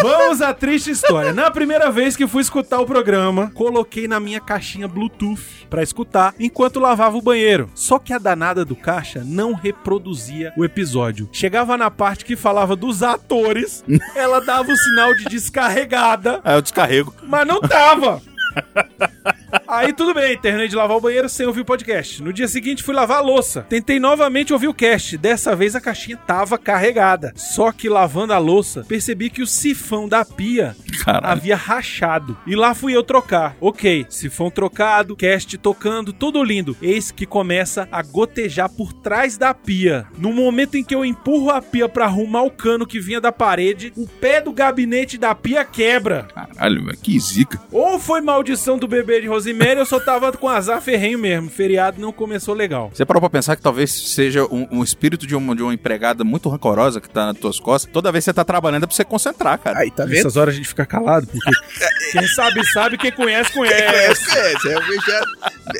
[0.00, 1.32] Vamos à triste história.
[1.32, 6.34] Na primeira vez que fui escutar o programa, coloquei na minha caixinha Bluetooth pra escutar
[6.38, 7.68] enquanto lavava o banheiro.
[7.74, 11.28] Só que a danada do caixa não reproduzia o episódio.
[11.32, 13.84] Chegava na parte que falava dos atores,
[14.14, 17.14] ela dava o sinal de descarregada, Aí eu descarrego.
[17.22, 18.22] mas não tava.
[19.66, 22.22] Aí tudo bem, terminei de lavar o banheiro sem ouvir o podcast.
[22.22, 23.62] No dia seguinte fui lavar a louça.
[23.68, 25.16] Tentei novamente ouvir o cast.
[25.16, 27.32] Dessa vez a caixinha tava carregada.
[27.36, 31.26] Só que lavando a louça, percebi que o sifão da pia Caralho.
[31.26, 32.36] havia rachado.
[32.46, 33.56] E lá fui eu trocar.
[33.60, 36.76] Ok, sifão trocado, cast tocando, tudo lindo.
[36.82, 40.06] Eis que começa a gotejar por trás da pia.
[40.18, 43.32] No momento em que eu empurro a pia pra arrumar o cano que vinha da
[43.32, 46.26] parede, o pé do gabinete da pia quebra.
[46.34, 47.60] Caralho, que zica.
[47.72, 51.48] Ou foi maldição do bebê de Rosemary, ou só tava com azar ferrenho mesmo.
[51.48, 52.90] Feriado não começou legal.
[52.92, 56.24] Você parou pra pensar que talvez seja um, um espírito de uma, de uma empregada
[56.24, 57.90] muito rancorosa que tá nas tuas costas?
[57.92, 59.78] Toda vez que você tá trabalhando é pra você concentrar, cara.
[59.78, 60.14] Aí, tá vendo?
[60.16, 61.50] Nessas horas a gente fica calado, porque
[62.12, 64.38] quem sabe, sabe, quem conhece, É, conhece.
[64.38, 64.82] é, é, é, eu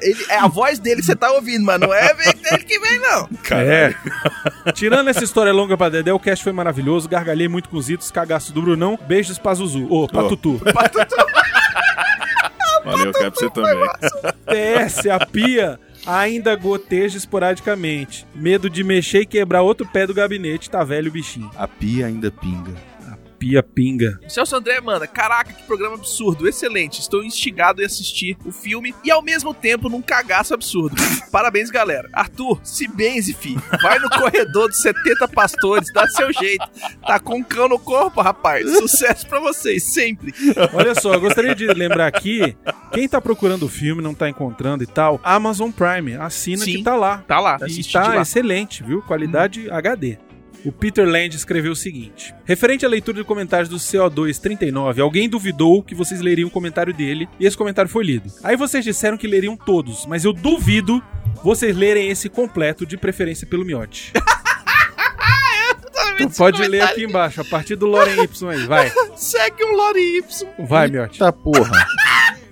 [0.02, 2.98] ele- é a voz dele que você tá ouvindo, mas não é dele que vem,
[3.00, 3.28] não.
[3.50, 3.94] É.
[4.72, 7.08] Tirando essa história longa pra Dedé, o cast foi maravilhoso.
[7.08, 8.98] Gargalhei muito com os itos, cagaço do Brunão.
[9.08, 9.86] Beijos pra Zuzu.
[9.90, 10.28] Ô, pra Ô.
[10.28, 10.60] Tutu.
[12.84, 13.88] Valeu, quero pra você também.
[14.46, 18.26] PS, a pia ainda goteja esporadicamente.
[18.34, 20.70] Medo de mexer e quebrar outro pé do gabinete.
[20.70, 21.50] Tá velho o bichinho.
[21.56, 22.74] A pia ainda pinga.
[23.38, 24.18] Pia pinga.
[24.26, 27.00] O Celso André manda, caraca, que programa absurdo, excelente.
[27.00, 30.96] Estou instigado em assistir o filme e ao mesmo tempo num cagaço absurdo.
[31.30, 32.08] Parabéns, galera.
[32.12, 33.56] Arthur, se benze, fi.
[33.80, 36.66] Vai no corredor dos 70 pastores, dá seu jeito.
[37.06, 38.68] Tá com um cão no corpo, rapaz.
[38.78, 40.34] Sucesso pra vocês, sempre.
[40.72, 42.56] Olha só, eu gostaria de lembrar aqui,
[42.92, 46.78] quem tá procurando o filme, não tá encontrando e tal, Amazon Prime, assina Sim.
[46.78, 47.18] que tá lá.
[47.18, 48.22] Tá lá, E tá lá.
[48.22, 49.00] excelente, viu?
[49.02, 50.18] Qualidade HD.
[50.64, 55.28] O Peter Land escreveu o seguinte: Referente à leitura de comentários do CO2 39, alguém
[55.28, 58.30] duvidou que vocês leriam o comentário dele e esse comentário foi lido.
[58.42, 61.02] Aí vocês disseram que leriam todos, mas eu duvido
[61.42, 64.12] vocês lerem esse completo, de preferência pelo miote.
[66.20, 68.92] Então pode ler aqui embaixo, a partir do Loren Y aí, vai.
[69.14, 70.48] Segue um Lore Y.
[70.66, 71.22] Vai, miote.
[71.22, 71.70] Eita porra.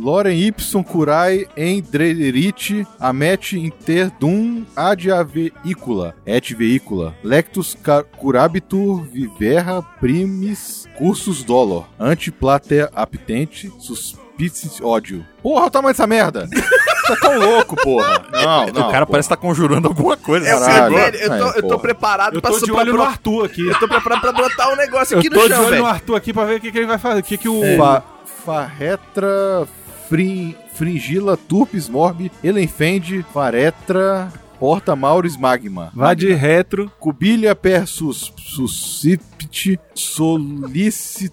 [0.00, 7.76] Loren Y curai em Drederite amet interdum ad aveicula et veicula lectus
[8.18, 15.24] curabitur viverra primis cursus dolor antiplatea aptente suspicis ódio.
[15.42, 16.48] Porra, o tamanho dessa merda!
[17.10, 18.24] Tá tão louco, porra!
[18.30, 18.66] Não, não.
[18.66, 19.06] o cara porra.
[19.06, 20.46] parece que tá conjurando alguma coisa.
[20.46, 20.94] É, Caralho.
[20.94, 23.44] velho, eu, tô, eu tô preparado Eu pra tô de pra- olho no pra- Arthur
[23.46, 23.66] aqui.
[23.66, 25.70] Eu tô preparado pra botar um negócio aqui Eu no tô de chão, olho no
[25.72, 25.86] velho.
[25.86, 27.18] Arthur aqui pra ver o que, que ele vai fazer.
[27.18, 27.62] O que, que o.
[27.76, 28.02] Fa
[28.46, 29.66] farretra
[30.10, 35.92] frin, fringila turpis morbi elenfende faretra Porta Mauris Magma.
[35.94, 36.90] Vá de retro.
[36.98, 41.32] Cubilha per sus, suscipit solicitude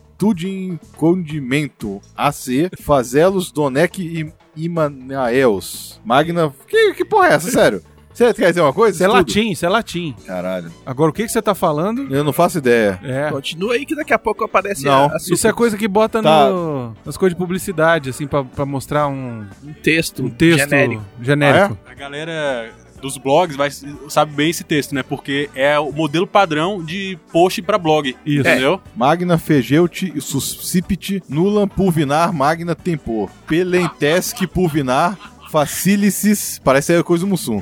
[0.95, 5.99] condimento AC fazelos donec e imanaeus.
[6.05, 6.53] Magna...
[6.67, 7.83] Que, que porra é essa, sério?
[8.17, 8.95] Você quer dizer uma coisa?
[8.95, 10.15] Isso é latim, isso é latim.
[10.25, 10.71] Caralho.
[10.83, 12.07] Agora, o que, que você tá falando?
[12.09, 12.99] Eu não faço ideia.
[13.03, 13.29] É.
[13.29, 16.23] Continua aí que daqui a pouco aparece Não, a, a Isso é coisa que bota
[16.23, 16.49] Tá.
[16.49, 21.03] no, nas coisas de publicidade, assim, pra, pra mostrar um, um texto, um texto genérico.
[21.21, 21.77] genérico.
[21.85, 23.69] A galera dos blogs vai,
[24.09, 25.03] sabe bem esse texto, né?
[25.03, 28.15] Porque é o modelo padrão de post pra blog.
[28.25, 28.39] Isso.
[28.39, 28.81] Entendeu?
[28.95, 33.29] Magna fegeute suscipit nulam pulvinar magna tempor.
[33.47, 35.15] Pelentesc pulvinar
[35.51, 36.59] facilicis...
[36.63, 37.61] Parece aí coisa do Mussum.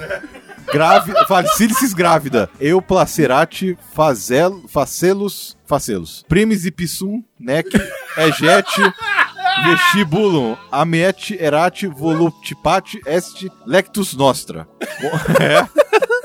[0.72, 2.50] Grave, facilicis grávida.
[2.60, 5.56] Eu placerate fazel, facelos...
[5.66, 6.24] Facelos.
[6.28, 7.66] Primis ipsum nec
[8.18, 8.94] egete
[9.66, 14.68] vestibulum amiet erat voluptipate est lectus nostra.
[15.42, 15.68] É.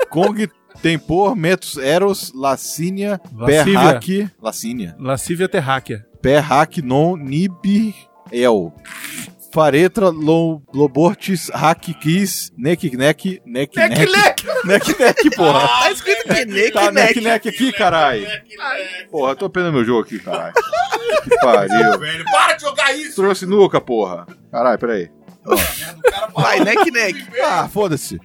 [0.09, 0.47] Cong
[0.81, 3.79] tempor metus eros lacínia per Lascívia.
[3.79, 4.31] hac...
[4.41, 4.95] Lacínia.
[4.99, 6.05] Lascívia terráquea.
[6.21, 7.95] Per hac non nibi
[8.31, 8.71] el.
[9.53, 14.05] Faretra lo, lobortis hac quis nec nec nec nec
[14.63, 15.67] nec nec porra.
[15.67, 17.21] Tá escrito que neck, Tá nec neck.
[17.21, 18.25] nec aqui, caralho.
[19.11, 20.53] Porra, tô perdendo meu jogo aqui, caralho.
[21.23, 21.99] Que pariu.
[21.99, 23.15] Velho, para de jogar isso!
[23.15, 24.25] Trouxe nuca, porra.
[24.49, 25.09] Caralho, peraí.
[26.33, 27.27] Vai, neck, neck.
[27.43, 28.19] Ah, foda-se.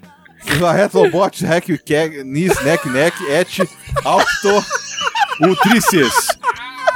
[0.61, 3.69] Varretra lobortis hac queg nis nec nec et
[4.05, 4.65] auctor
[5.41, 6.15] ultrices.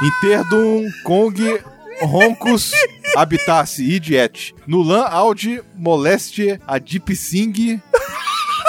[0.01, 1.59] Interdum cong
[2.01, 2.71] roncus
[3.15, 4.53] habitasse idiet.
[4.67, 7.79] Nulan audi moleste adipsing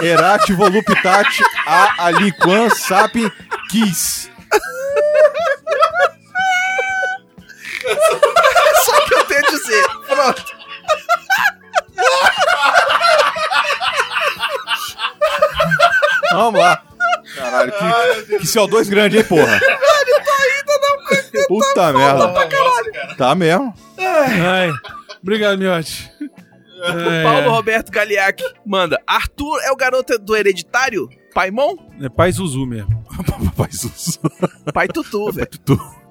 [0.03, 3.31] erat voluptate a aliquan sapin
[3.71, 4.31] quis.
[8.85, 9.85] Só que eu tenho a dizer.
[10.07, 10.45] Pronto.
[16.33, 16.83] Vamos lá.
[17.37, 19.61] Caralho, que, que CO2 grande, hein, porra?
[21.49, 22.49] Puta merda.
[23.17, 23.75] Tá mesmo.
[24.13, 24.71] Ai,
[25.23, 26.11] obrigado, Miotti.
[26.21, 29.01] O Paulo Roberto Galiac manda.
[29.07, 31.09] Arthur é o garoto do hereditário?
[31.33, 31.77] Paimon?
[32.01, 33.03] É pai Zuzu mesmo.
[33.55, 34.19] Papai Jesus.
[34.75, 35.49] Pai Tutu, velho.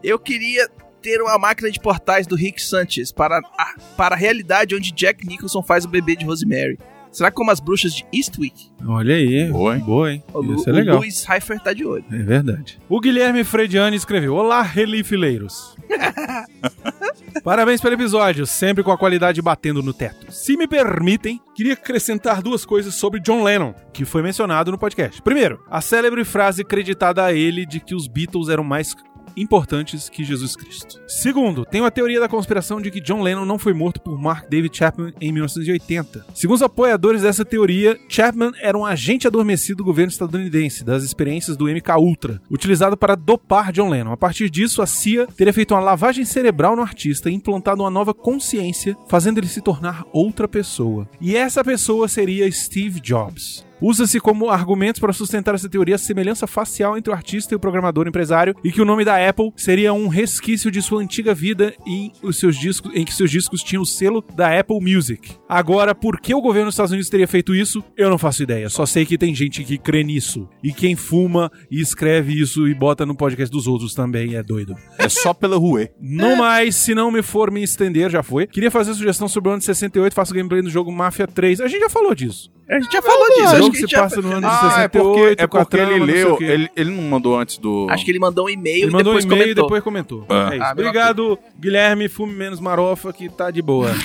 [0.04, 0.68] Eu queria
[1.02, 5.26] ter uma máquina de portais do Rick Sanchez para a, para a realidade onde Jack
[5.28, 6.78] Nicholson faz o bebê de Rosemary.
[7.12, 8.72] Será que como as bruxas de Eastwick?
[8.86, 9.50] Olha aí.
[9.50, 9.84] Boa, hein?
[9.84, 10.24] Boa, hein?
[10.34, 10.98] O, Isso é o legal.
[10.98, 12.06] Luiz Heifer tá de olho.
[12.12, 12.80] É verdade.
[12.88, 15.76] O Guilherme Frediani escreveu: Olá, relifileiros.
[17.44, 20.32] Parabéns pelo episódio, sempre com a qualidade batendo no teto.
[20.32, 25.22] Se me permitem, queria acrescentar duas coisas sobre John Lennon, que foi mencionado no podcast.
[25.22, 28.96] Primeiro, a célebre frase creditada a ele de que os Beatles eram mais
[29.36, 31.02] importantes que Jesus Cristo.
[31.08, 34.50] Segundo, tem uma teoria da conspiração de que John Lennon não foi morto por Mark
[34.50, 36.26] David Chapman em 1980.
[36.34, 41.58] Segundo os apoiadores dessa teoria, Chapman era um agente adormecido do governo estadunidense das experiências
[41.58, 44.12] do MK Ultra, utilizado para dopar John Lennon.
[44.12, 47.90] A partir disso, a CIA teria feito uma lavagem cerebral no artista e implantado uma
[47.90, 51.08] nova consciência, fazendo ele se tornar outra pessoa.
[51.20, 53.71] E essa pessoa seria Steve Jobs.
[53.82, 57.60] Usa-se como argumentos para sustentar essa teoria a semelhança facial entre o artista e o
[57.60, 61.74] programador empresário e que o nome da Apple seria um resquício de sua antiga vida
[61.86, 65.36] em, os seus discos, em que seus discos tinham o selo da Apple Music.
[65.50, 67.84] Agora, por que o governo dos Estados Unidos teria feito isso?
[67.98, 68.70] Eu não faço ideia.
[68.70, 70.48] Só sei que tem gente que crê nisso.
[70.64, 74.76] E quem fuma e escreve isso e bota no podcast dos outros também é doido.
[75.00, 75.90] É só pela rua.
[76.00, 78.46] No mais, se não me for me estender, já foi.
[78.46, 81.62] Queria fazer sugestão sobre o ano de 68, faço gameplay do jogo Mafia 3.
[81.62, 82.52] A gente já falou disso.
[82.70, 83.71] A gente já falou disso.
[83.74, 86.06] Jogo se já- passa no ano de Ah, é 68, porque, é porque trama, ele
[86.06, 86.38] leu.
[86.42, 87.88] Ele, ele não mandou antes do.
[87.90, 89.64] acho que ele mandou um e-mail Ele e mandou um depois e-mail e comentou.
[89.66, 90.26] depois comentou.
[90.30, 90.50] Ah.
[90.52, 90.66] É isso.
[90.66, 92.08] Ah, Obrigado, Guilherme.
[92.10, 93.90] Fume menos marofa que tá de boa.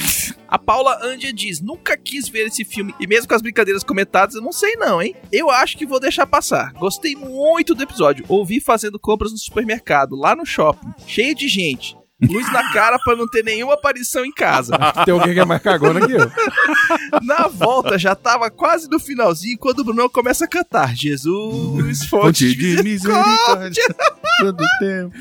[0.48, 2.94] A Paula Andia diz: Nunca quis ver esse filme.
[3.00, 5.14] E mesmo com as brincadeiras comentadas, eu não sei não, hein?
[5.32, 6.72] Eu acho que vou deixar passar.
[6.74, 8.24] Gostei muito do episódio.
[8.28, 11.96] Ouvi fazendo compras no supermercado, lá no shopping, cheio de gente.
[12.22, 14.72] Luz na cara pra não ter nenhuma aparição em casa.
[15.04, 16.30] Tem alguém que é mais cagona que eu.
[17.22, 22.54] Na volta, já tava quase no finalzinho quando o Brunão começa a cantar: Jesus, fonte
[22.56, 23.84] de misericórdia.
[24.40, 25.14] Todo tempo.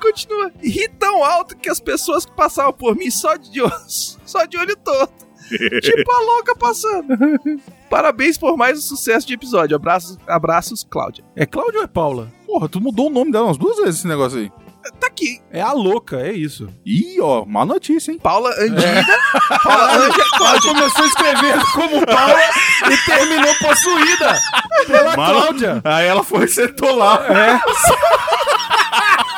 [0.00, 0.52] Continua.
[0.62, 3.72] E ri tão alto que as pessoas que passavam por mim só de olho,
[4.24, 5.26] só de olho torto.
[5.82, 7.08] tipo a louca passando.
[7.90, 9.74] Parabéns por mais um sucesso de episódio.
[9.74, 11.24] Abraços, abraços Cláudia.
[11.34, 12.32] É Cláudio ou é Paula?
[12.46, 14.52] Porra, tu mudou o nome dela umas duas vezes esse negócio aí.
[15.00, 15.40] Tá aqui.
[15.50, 16.68] É a louca, é isso.
[16.84, 18.18] Ih, ó, má notícia, hein?
[18.18, 19.04] Paula Andida.
[19.62, 20.72] Paula Andia Ela Cláudia.
[20.72, 22.40] começou escrevendo como Paula
[22.90, 24.38] e terminou possuída
[24.86, 25.80] pela Mano, Cláudia.
[25.84, 27.22] Aí ela foi e sentou lá.
[27.28, 27.60] É.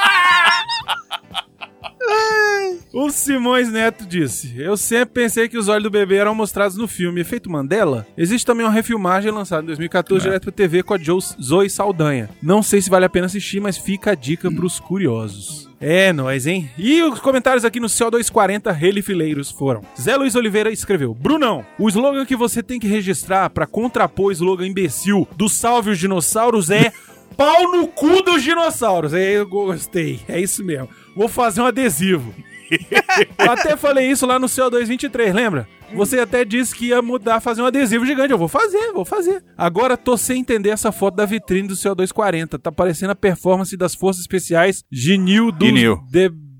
[2.92, 6.88] O Simões Neto disse: Eu sempre pensei que os olhos do bebê eram mostrados no
[6.88, 8.04] filme Efeito Mandela.
[8.18, 12.28] Existe também uma refilmagem lançada em 2014 direto pra TV com a Jo- Zoe Saldanha.
[12.42, 15.70] Não sei se vale a pena assistir, mas fica a dica pros curiosos.
[15.80, 16.68] É, nós, hein?
[16.76, 19.82] E os comentários aqui no CO240 Relifileiros foram.
[19.98, 24.32] Zé Luiz Oliveira escreveu: Brunão, o slogan que você tem que registrar pra contrapor o
[24.32, 26.92] slogan imbecil do Salve os Dinossauros é
[27.36, 29.14] pau no cu dos dinossauros.
[29.14, 30.18] É, eu gostei.
[30.28, 30.88] É isso mesmo.
[31.16, 32.34] Vou fazer um adesivo.
[33.38, 35.68] Eu até falei isso lá no CO223, lembra?
[35.94, 38.32] Você até disse que ia mudar, fazer um adesivo gigante.
[38.32, 39.42] Eu vou fazer, vou fazer.
[39.56, 42.58] Agora tô sem entender essa foto da vitrine do CO240.
[42.60, 46.00] Tá parecendo a performance das forças especiais Ginil do Ginil.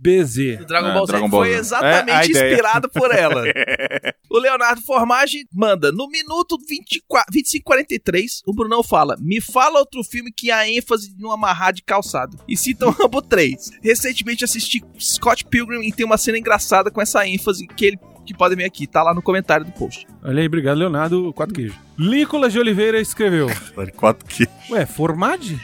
[0.01, 0.61] DBZ.
[0.63, 3.45] O Dragon É, Ball Z Dragon foi exatamente É, inspirado por ela.
[4.31, 10.33] o Leonardo Formage manda, no minuto 24, 2543, o Brunão fala, me fala outro filme
[10.33, 12.39] que há ênfase um amarrar de calçado.
[12.49, 13.71] E citam Rambo 3.
[13.83, 18.35] Recentemente assisti Scott Pilgrim e tem uma cena engraçada com essa ênfase que ele que
[18.35, 20.07] podem ver aqui, tá lá no comentário do post.
[20.23, 21.33] Olha aí, obrigado, Leonardo.
[21.33, 21.75] Quatro queijos.
[21.99, 23.49] Nicolas de Oliveira escreveu.
[23.97, 24.47] Quatro que.
[24.71, 25.59] Ué, Formade?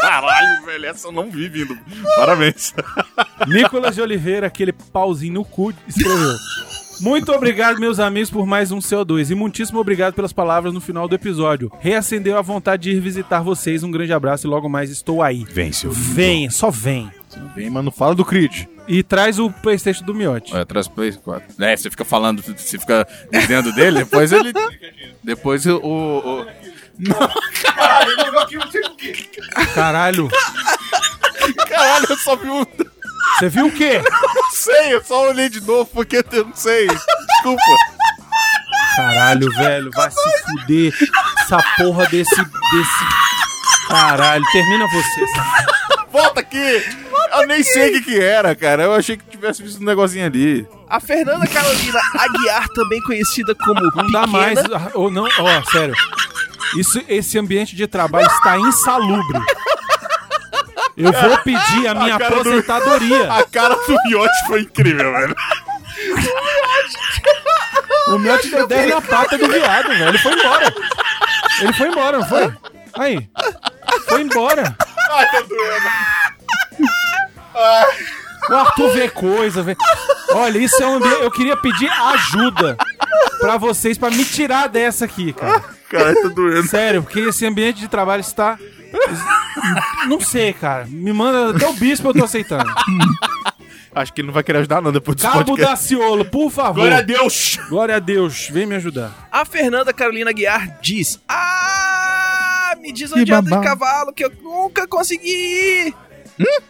[0.00, 1.76] Caralho, velho, essa eu não vi vindo.
[2.16, 2.74] Parabéns.
[3.46, 6.36] Nicolas de Oliveira, aquele pauzinho no cu, escreveu.
[7.00, 11.06] Muito obrigado, meus amigos, por mais um CO2 e muitíssimo obrigado pelas palavras no final
[11.06, 11.70] do episódio.
[11.78, 13.84] Reacendeu a vontade de ir visitar vocês.
[13.84, 15.44] Um grande abraço e logo mais estou aí.
[15.44, 17.08] Vem, seu Vem, só vem.
[17.54, 18.66] Vem, mas não fala do Creed.
[18.88, 20.56] E traz o Playstation do Miote.
[20.56, 21.62] É, traz Play 4.
[21.62, 24.52] É, você fica falando, você fica dizendo dele, depois ele.
[25.22, 25.76] Depois o.
[25.76, 26.46] o,
[27.00, 27.74] o-
[29.74, 30.28] Caralho.
[31.68, 32.64] Caralho, eu só vi um.
[33.38, 34.00] Você viu o quê?
[34.34, 36.86] Não sei, eu só olhei de novo porque eu não sei.
[36.88, 37.62] Desculpa.
[38.96, 40.92] Caralho, velho, vai se fuder.
[41.40, 42.34] Essa porra desse.
[42.34, 43.28] desse.
[43.88, 46.84] Caralho, termina você, essa Volta aqui!
[47.32, 48.82] Eu nem sei o que, que era, cara.
[48.84, 50.66] Eu achei que tivesse visto um negocinho ali.
[50.88, 54.58] A Fernanda Carolina Aguiar, também conhecida como Não dá mais.
[54.58, 55.94] ah, Ou não, ó, sério.
[56.76, 59.40] Isso, esse ambiente de trabalho está insalubre.
[60.96, 63.32] Eu vou pedir a minha a cara do- aposentadoria.
[63.32, 65.36] A cara do Miotti foi incrível, velho.
[68.08, 70.08] O Miotti deu 10 na pata do viado, velho.
[70.08, 70.74] Ele foi embora.
[71.60, 72.52] Ele foi embora, não foi?
[72.98, 73.28] Aí.
[74.08, 74.76] Foi embora.
[75.10, 75.88] Ai, tá doendo.
[78.50, 79.76] O Arthur vê coisa, vê.
[80.32, 81.22] Olha, isso é um ambiente.
[81.22, 82.76] Eu queria pedir ajuda
[83.40, 85.62] pra vocês pra me tirar dessa aqui, cara.
[85.90, 86.68] Cara, tá doendo.
[86.68, 88.58] Sério, porque esse ambiente de trabalho está.
[90.06, 90.86] Não sei, cara.
[90.88, 92.70] Me manda até o bispo, eu tô aceitando.
[93.94, 95.72] Acho que ele não vai querer ajudar, não, depois desse Cabo podcast.
[95.94, 96.74] Daciolo, por favor.
[96.74, 97.58] Glória a Deus!
[97.68, 99.28] Glória a Deus, vem me ajudar.
[99.32, 103.62] A Fernanda Carolina Guiar diz: Ah, me diz onde anda de babá.
[103.64, 105.28] cavalo que eu nunca consegui
[105.88, 105.94] ir.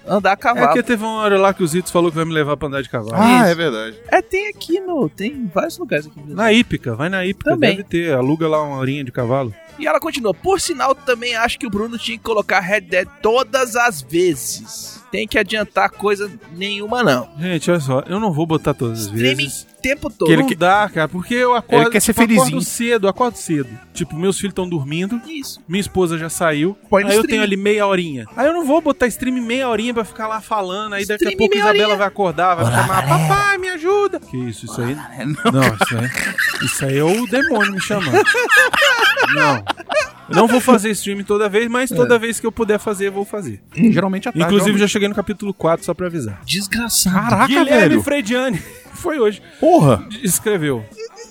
[0.07, 0.67] Andar a É cavalo.
[0.69, 2.83] porque teve uma hora lá que o Zitos falou que vai me levar pra andar
[2.83, 3.15] de cavalo.
[3.15, 3.51] Ah, Isso.
[3.51, 3.97] é verdade.
[4.09, 5.09] É, tem aqui no.
[5.09, 6.21] Tem vários lugares aqui.
[6.27, 7.77] Na Ípica, vai na Ípica, Também.
[7.77, 8.13] deve ter.
[8.15, 9.55] Aluga lá uma horinha de cavalo.
[9.79, 10.35] E ela continua.
[10.35, 15.01] Por sinal, também acho que o Bruno tinha que colocar Red Dead todas as vezes.
[15.13, 17.29] Tem que adiantar coisa nenhuma, não.
[17.39, 19.67] Gente, olha só, eu não vou botar todas as Streaming vezes.
[19.79, 20.27] O tempo todo.
[20.27, 22.61] Que ele não dá, cara, porque eu acordo, Ele quer ser tipo, acordo felizinho.
[22.63, 23.69] cedo, acordo cedo.
[23.95, 25.61] Tipo, meus filhos estão dormindo, Isso.
[25.69, 27.31] minha esposa já saiu, Põe no aí eu stream.
[27.31, 28.27] tenho ali meia horinha.
[28.37, 31.29] Aí eu não vou botar stream meia horinha pra ficar lá falando, aí daqui a
[31.29, 31.97] Stream pouco a Isabela horinha.
[31.99, 34.21] vai acordar, vai chamar, papai, me ajuda.
[34.21, 34.95] Que isso, isso aí?
[34.95, 38.23] Não, isso aí, isso aí é o demônio me chamando.
[39.35, 39.65] Não.
[40.29, 43.13] Eu não vou fazer stream toda vez, mas toda vez que eu puder fazer, eu
[43.13, 43.63] vou fazer.
[43.75, 44.45] Geralmente à tarde.
[44.47, 46.41] Inclusive, já cheguei no capítulo 4, só pra avisar.
[46.45, 47.15] Desgraçado.
[47.31, 48.03] Caraca, Guilherme velho.
[48.03, 48.63] Frediani,
[48.99, 50.07] foi hoje, Porra!
[50.23, 50.85] escreveu.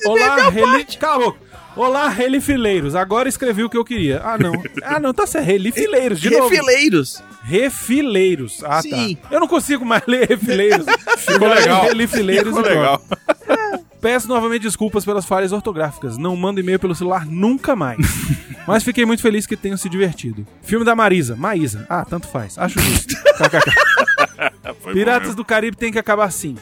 [0.05, 0.85] Olá, Reli...
[0.97, 1.47] Cala a boca.
[1.75, 2.95] Olá, relifileiros.
[2.95, 4.19] Agora escrevi o que eu queria.
[4.23, 4.51] Ah, não.
[4.83, 5.45] Ah, não, tá certo.
[5.45, 6.49] Relifileiros, de novo.
[6.49, 7.23] Refileiros.
[7.43, 8.63] Refileiros.
[8.63, 9.15] Ah, Sim.
[9.15, 9.27] tá.
[9.29, 10.85] Eu não consigo mais ler refileiros.
[11.19, 11.83] Ficou legal.
[11.83, 13.01] Relifileiros Ficou e legal.
[14.01, 16.17] Peço novamente desculpas pelas falhas ortográficas.
[16.17, 17.97] Não mando e-mail pelo celular nunca mais.
[18.67, 20.47] Mas fiquei muito feliz que tenham se divertido.
[20.63, 21.35] Filme da Marisa.
[21.35, 21.85] Maísa.
[21.89, 22.57] Ah, tanto faz.
[22.57, 23.15] Acho justo.
[23.37, 23.96] KKK.
[24.81, 26.55] Foi Piratas do Caribe tem que acabar sim.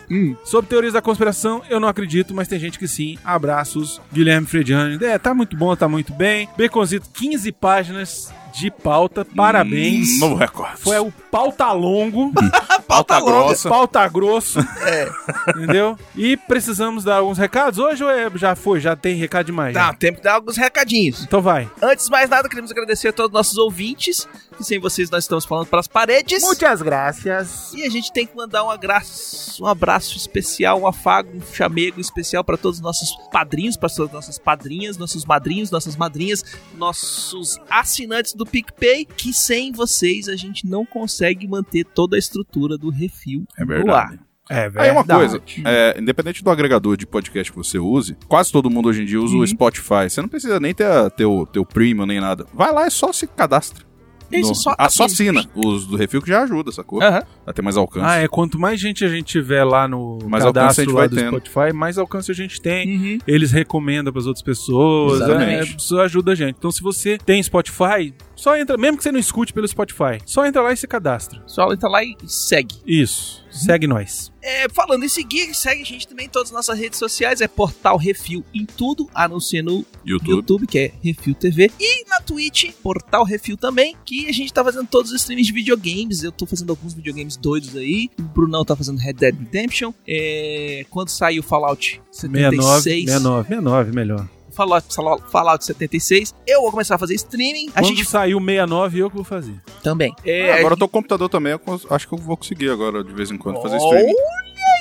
[0.44, 3.18] Sobre teorias da conspiração, eu não acredito, mas tem gente que sim.
[3.24, 5.04] Abraços, Guilherme Frediani.
[5.04, 6.48] É, tá muito bom, tá muito bem.
[6.58, 9.26] Baconzito, 15 páginas de pauta.
[9.26, 10.20] Parabéns.
[10.20, 10.80] Novo recorde.
[10.82, 12.32] Foi o pauta longo.
[12.88, 13.68] Pauta grossa.
[13.68, 14.60] Pauta grosso.
[14.60, 15.10] É.
[15.50, 15.98] Entendeu?
[16.16, 18.80] E precisamos dar alguns recados hoje ou é- já foi?
[18.80, 19.74] Já tem recado demais?
[19.74, 19.94] Tá, já?
[19.94, 21.24] tem que dar alguns recadinhos.
[21.24, 21.70] Então vai.
[21.82, 25.24] Antes de mais nada, queremos agradecer a todos os nossos ouvintes, que sem vocês nós
[25.24, 26.44] estamos falando para as paredes.
[26.44, 27.74] Muitas graças.
[27.74, 32.00] E a gente tem que mandar um abraço, um abraço especial, um afago, um chamego
[32.00, 36.44] especial para todos os nossos padrinhos, para todas as nossas padrinhas, nossos madrinhos, nossas madrinhas,
[36.76, 42.78] nossos assinantes do PicPay, que sem vocês a gente não consegue manter toda a estrutura
[42.78, 44.16] do refil É no verdade.
[44.16, 44.26] ar.
[44.48, 45.20] É, Aí uma verdade.
[45.20, 49.06] coisa, é, independente do agregador de podcast que você use, quase todo mundo hoje em
[49.06, 50.08] dia usa o Spotify.
[50.08, 52.46] Você não precisa nem ter, a- o, ter o premium nem nada.
[52.54, 53.84] Vai lá e só se cadastra.
[54.32, 55.46] Isso, No- só só assina.
[55.54, 57.02] Os do refil que já ajuda, sacou?
[57.02, 57.22] Aham.
[57.46, 58.06] A ter mais alcance.
[58.08, 58.28] Ah, é.
[58.28, 61.10] Quanto mais gente a gente tiver lá no Mais alcance a cadastro gente lá vai
[61.10, 61.30] do tendo.
[61.46, 62.98] Spotify, mais alcance a gente tem.
[62.98, 63.18] Uhum.
[63.28, 65.22] Eles recomendam para as outras pessoas.
[65.22, 65.74] Exatamente.
[65.74, 66.56] É, isso ajuda a gente.
[66.58, 68.14] Então, se você tem Spotify,
[68.46, 71.42] só entra, mesmo que você não escute pelo Spotify, só entra lá e se cadastra.
[71.48, 72.76] Só entra lá e segue.
[72.86, 73.44] Isso.
[73.50, 74.32] Segue nós.
[74.40, 77.48] É, falando em seguir, segue a gente também em todas as nossas redes sociais, é
[77.48, 80.36] Portal Refil em tudo, a não ser no YouTube.
[80.36, 84.64] YouTube, que é Refil TV, e na Twitch, Portal Refil também, que a gente tá
[84.64, 88.64] fazendo todos os streams de videogames, eu tô fazendo alguns videogames doidos aí, o Brunão
[88.64, 94.35] tá fazendo Red Dead Redemption, é, quando sair o Fallout 69, 76, 69, 69, melhor.
[94.56, 94.88] Fallout,
[95.32, 99.16] Fallout 76, eu vou começar a fazer streaming, a Quando gente saiu 69, eu que
[99.16, 99.56] vou fazer.
[99.84, 100.14] também.
[100.26, 102.38] É, Ah, a agora eu tô com o computador também, eu acho que eu vou
[102.38, 104.16] conseguir agora, de vez em quando, fazer Olha streaming.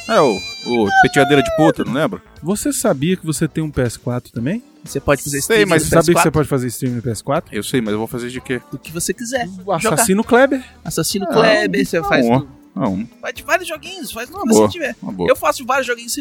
[0.07, 2.22] É, o, o peteadeira de puta, não lembra?
[2.43, 4.62] Você sabia que você tem um PS4 também?
[4.85, 6.95] você pode fazer Sei, streaming mas no Você sabia que PS4, você pode fazer stream
[6.97, 7.45] no PS4?
[7.53, 8.61] Eu sei, mas eu vou fazer de quê?
[8.70, 9.49] do que você quiser.
[9.64, 10.62] O Assassino Kleber.
[10.85, 12.39] Assassino Ah, Kleber, você faz um.
[12.41, 13.07] do- Ah, um.
[13.20, 14.95] Faz de vários joguinhos, faz o que você tiver.
[15.27, 16.14] Eu faço vários joguinhos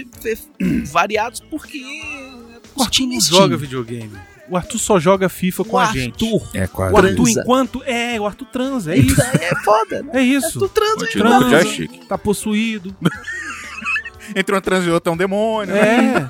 [0.91, 1.81] variados porque.
[2.75, 4.11] O Arthur não joga videogame.
[4.49, 6.25] O Arthur só joga FIFA com o a gente.
[6.25, 6.47] Arthur.
[6.53, 6.93] É quase.
[6.93, 7.41] O Arthur, Transa.
[7.41, 7.83] enquanto.
[7.85, 8.93] É, o Arthur transa.
[8.93, 9.21] É isso.
[9.21, 10.11] É foda, né?
[10.13, 10.59] É isso.
[10.59, 11.45] Tu transa Transa.
[11.45, 12.05] o joystick.
[12.07, 12.95] Tá possuído.
[14.35, 15.73] Entre uma trans e outra é um demônio.
[15.73, 16.29] né?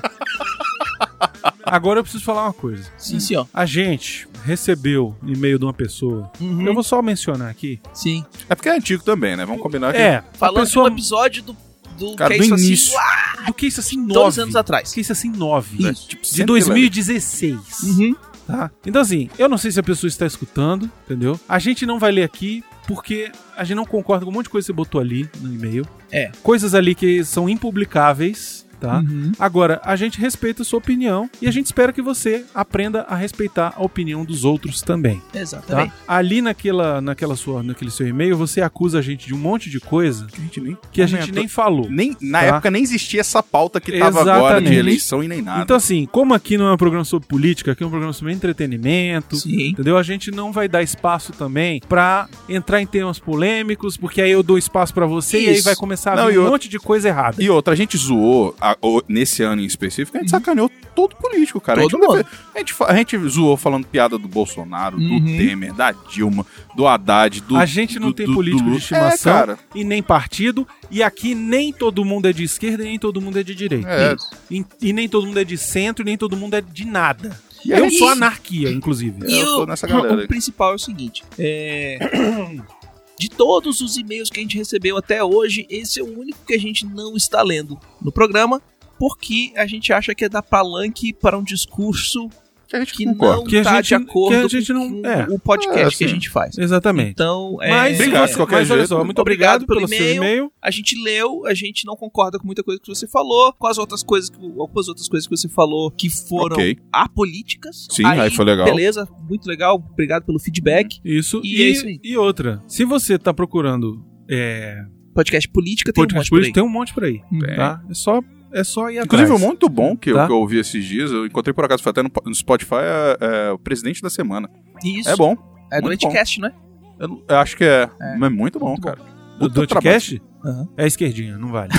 [1.64, 2.84] Agora eu preciso falar uma coisa.
[2.96, 3.48] Sim, senhor.
[3.52, 6.30] A gente recebeu e-mail de uma pessoa.
[6.40, 6.66] Uhum.
[6.66, 7.80] Eu vou só mencionar aqui.
[7.92, 8.24] Sim.
[8.48, 9.44] É porque é antigo também, né?
[9.46, 9.98] Vamos combinar que.
[9.98, 11.56] É, Falando pessoa de um episódio do.
[11.98, 12.94] Do Cara, que do assim, início.
[12.94, 14.42] lá, do que isso assim dois 9.
[14.42, 14.92] anos atrás.
[14.92, 15.82] Que isso assim 9.
[15.82, 15.92] né?
[15.94, 16.68] Tipo, De 111.
[16.68, 17.58] 2016.
[17.84, 18.16] Uhum.
[18.46, 18.70] Tá?
[18.86, 21.38] Então assim, eu não sei se a pessoa está escutando, entendeu?
[21.48, 24.50] A gente não vai ler aqui porque a gente não concorda com um monte de
[24.50, 25.86] coisa que você botou ali no e-mail.
[26.12, 26.30] É.
[26.42, 28.98] Coisas ali que são impublicáveis, tá?
[28.98, 29.32] Uhum.
[29.38, 33.14] Agora, a gente respeita a sua opinião e a gente espera que você aprenda a
[33.16, 35.40] respeitar a opinião dos outros também, tá?
[35.40, 35.92] Exatamente.
[36.06, 39.80] Ali naquela, naquela sua, naquele seu e-mail, você acusa a gente de um monte de
[39.80, 40.78] coisa Que a gente nem.
[40.92, 41.88] que a gente nem falou.
[41.90, 42.44] Nem, na Tá.
[42.46, 45.62] época nem existia essa pauta que tava agora de eleição e nem nada.
[45.62, 48.32] Então, assim, como aqui não é um programa sobre política, aqui é um programa sobre
[48.32, 49.68] entretenimento, Sim.
[49.68, 49.96] entendeu?
[49.96, 54.42] A gente não vai dar espaço também pra entrar em temas polêmicos, porque aí eu
[54.42, 55.64] dou espaço pra você e aí Isso.
[55.64, 57.42] vai começar a Não, vir um outra- monte de coisa errada.
[57.42, 61.16] E outra, a gente zoou, a- o- nesse ano em específico, a gente sacaneou todo
[61.16, 61.82] político, cara.
[61.82, 62.26] Todo a, gente, mundo.
[62.54, 65.20] a, gente, a gente zoou falando piada do Bolsonaro, Uhum.
[65.20, 66.46] do Temer, da Dilma,
[66.76, 67.56] do Haddad, do.
[67.56, 69.58] a gente não do- tem do- político do de estimação É, cara.
[69.74, 73.38] e nem partido, e aqui nem todo mundo é de esquerda e nem todo mundo
[73.38, 73.88] é de direita.
[73.88, 74.16] É.
[74.50, 77.36] E, e nem todo mundo é de centro e nem todo mundo é de nada.
[77.66, 79.26] E eu sou anarquia, inclusive.
[79.26, 80.24] É, eu tô nessa galera aí.
[80.24, 81.98] o principal é o seguinte: é,
[83.18, 86.54] de todos os e-mails que a gente recebeu até hoje, esse é o único que
[86.54, 88.60] a gente não está lendo no programa,
[88.98, 92.28] porque a gente acha que é dar palanque para um discurso
[92.68, 93.36] Que a gente que concorda.
[93.36, 95.26] não Que a está gente- de acordo que a gente não- com é.
[95.30, 96.14] o podcast É, que a assim.
[96.14, 96.56] gente faz.
[96.58, 97.10] Exatamente.
[97.10, 98.88] Então, é, Mas, Obrigado de qualquer mas olha jeito.
[98.88, 100.52] só, muito Obrigado obrigado, pelo pelo seu e-mail.
[100.62, 103.78] a gente leu, a gente não concorda com muita coisa que você falou, com as
[103.78, 106.78] outras coisas, que, algumas outras coisas que você falou que foram Ok.
[106.92, 107.86] apolíticas.
[107.90, 108.66] Sim, aí foi legal.
[108.66, 111.00] Beleza, muito legal, obrigado pelo feedback.
[111.04, 111.40] Isso.
[111.44, 112.00] E E, é isso aí.
[112.02, 114.82] e outra, se você tá procurando é,
[115.14, 116.52] Podcast política tem podcast um monte por aí.
[116.52, 117.20] tem um monte por aí,
[117.54, 117.80] tá?
[117.88, 118.20] É só,
[118.54, 119.42] é só ir Inclusive, atrás.
[119.42, 120.26] um muito bom que, eu, Tá.
[120.26, 123.18] que eu ouvi esses dias, eu encontrei por acaso, foi até no, no Spotify, é,
[123.48, 124.48] é o presidente da semana.
[124.82, 125.10] Isso.
[125.10, 125.36] É bom.
[125.72, 125.92] É do bom.
[125.92, 126.52] Anticast, né?
[126.98, 127.90] Eu, eu acho que é.
[128.00, 128.16] É.
[128.16, 128.86] Mas muito bom, Muito bom.
[128.88, 128.98] cara.
[129.38, 129.62] Do, do.
[129.62, 130.22] Anticast?
[130.44, 130.68] Aham.
[130.76, 131.72] É esquerdinha, não vale.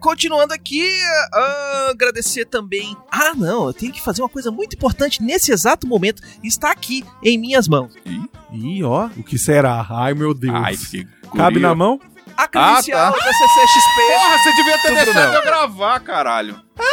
[0.00, 0.86] Continuando aqui,
[1.32, 2.94] ah, agradecer também.
[3.10, 6.22] Ah, não, eu tenho que fazer uma coisa muito importante nesse exato momento.
[6.42, 7.92] Está aqui em minhas mãos.
[8.52, 9.84] Ih, ó, o que será?
[9.90, 10.54] Ai, meu Deus.
[10.54, 11.06] Ai, que
[11.36, 11.98] Cabe na mão?
[12.36, 13.18] A credencial tá.
[13.18, 14.12] da CCXP.
[14.12, 16.60] Porra, você devia ter Do deixado eu gravar, caralho.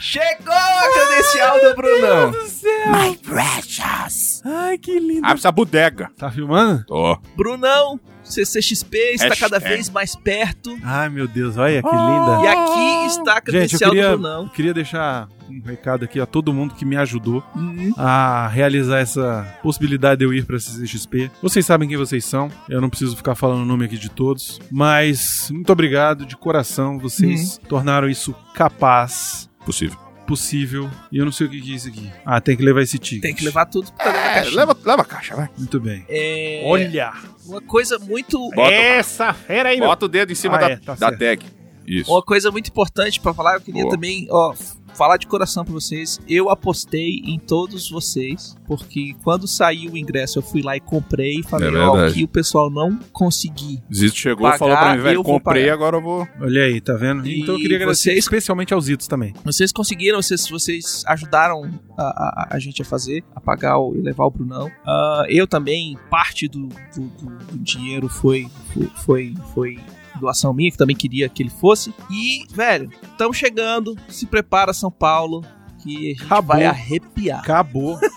[0.00, 2.30] Chegou a credencial do Brunão.
[2.30, 4.42] My precious.
[4.44, 5.26] Ai, que lindo.
[5.26, 6.10] Abre essa bodega.
[6.16, 6.84] Tá filmando?
[6.86, 7.18] Tô.
[7.36, 9.50] Brunão, CCXP está Hashtag.
[9.50, 10.76] cada vez mais perto.
[10.84, 12.40] Ai, meu Deus, olha que linda.
[12.42, 13.44] E aqui está a Gente,
[13.74, 14.42] eu credencial queria, do Brunão.
[14.44, 17.92] eu queria deixar um recado aqui a todo mundo que me ajudou Uhum.
[17.96, 21.30] a realizar essa possibilidade de eu ir pra CCXP.
[21.42, 24.60] Vocês sabem quem vocês são, eu não preciso ficar falando o nome aqui de todos,
[24.70, 29.96] mas muito obrigado de coração, vocês tornaram isso capaz, Possível.
[30.26, 32.10] possível, e eu não sei o que que é isso aqui.
[32.24, 33.22] Ah, tem que levar esse ticket.
[33.22, 34.56] Tem que levar tudo pra dentro da É, caixinha.
[34.56, 35.48] leva, leva a caixa, vai.
[35.56, 36.04] Muito bem.
[36.08, 37.12] É, Olha!
[37.46, 38.38] Uma coisa muito.
[38.50, 39.88] Bota, Essa fera aí, meu.
[39.88, 41.44] bota o dedo em cima Ah, da, é, tá da tag.
[41.86, 42.10] Isso.
[42.12, 43.94] Uma coisa muito importante pra falar, eu queria Boa.
[43.94, 44.52] também, ó,
[44.98, 50.38] falar de coração pra vocês, eu apostei em todos vocês, porque quando saiu o ingresso
[50.38, 53.80] eu fui lá e comprei e falei, É ó, que o pessoal não conseguir.
[53.94, 55.74] Zito chegou e Pagar, falou pra mim, velho, comprei, pagar.
[55.74, 56.28] agora eu vou.
[56.40, 57.26] Olha aí, tá vendo?
[57.26, 59.32] E então eu queria agradecer vocês- especialmente aos Itos também.
[59.44, 61.62] Vocês conseguiram, vocês, vocês ajudaram
[61.96, 64.70] a, a, a gente a fazer, a pagar o, e levar o Brunão.
[64.84, 69.78] Ah, eu também, parte do, do, do- do dinheiro foi, foi, foi, foi
[70.18, 71.92] doação minha, que também queria que ele fosse.
[72.10, 75.44] E, velho, estamos chegando, se prepara São Paulo,
[75.82, 76.56] que a gente Acabou.
[76.56, 77.40] vai arrepiar.
[77.40, 77.98] Acabou.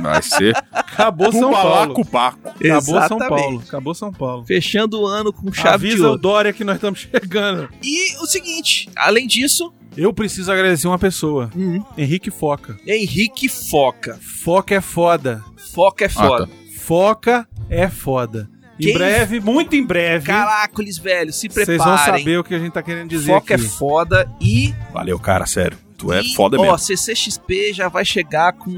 [0.00, 1.94] Vai ser Acabou São Paulo.
[2.00, 3.18] Acabou São.
[3.18, 3.62] Paulo.
[3.66, 4.46] Acabou São Paulo.
[4.46, 6.20] Fechando o ano com chave de Avisa o ouro.
[6.20, 7.68] Dória que nós estamos chegando.
[7.82, 11.50] E o seguinte, além disso, Eu preciso agradecer uma pessoa.
[11.96, 12.78] Henrique Foca.
[12.86, 14.16] Henrique Foca.
[14.44, 15.44] Foca é foda.
[15.74, 16.46] Foca é foda.
[16.46, 16.52] tá.
[16.78, 18.48] Foca é foda.
[18.78, 21.96] Em Quem- breve, muito em breve, Caracoles, velho, se vocês preparem.
[21.96, 23.64] vão saber o que a gente tá querendo dizer Foca aqui.
[23.64, 25.76] é foda e Valeu, cara, sério.
[25.96, 26.78] Tu é E, foda ó, mesmo.
[26.78, 28.70] CCXP já vai chegar com.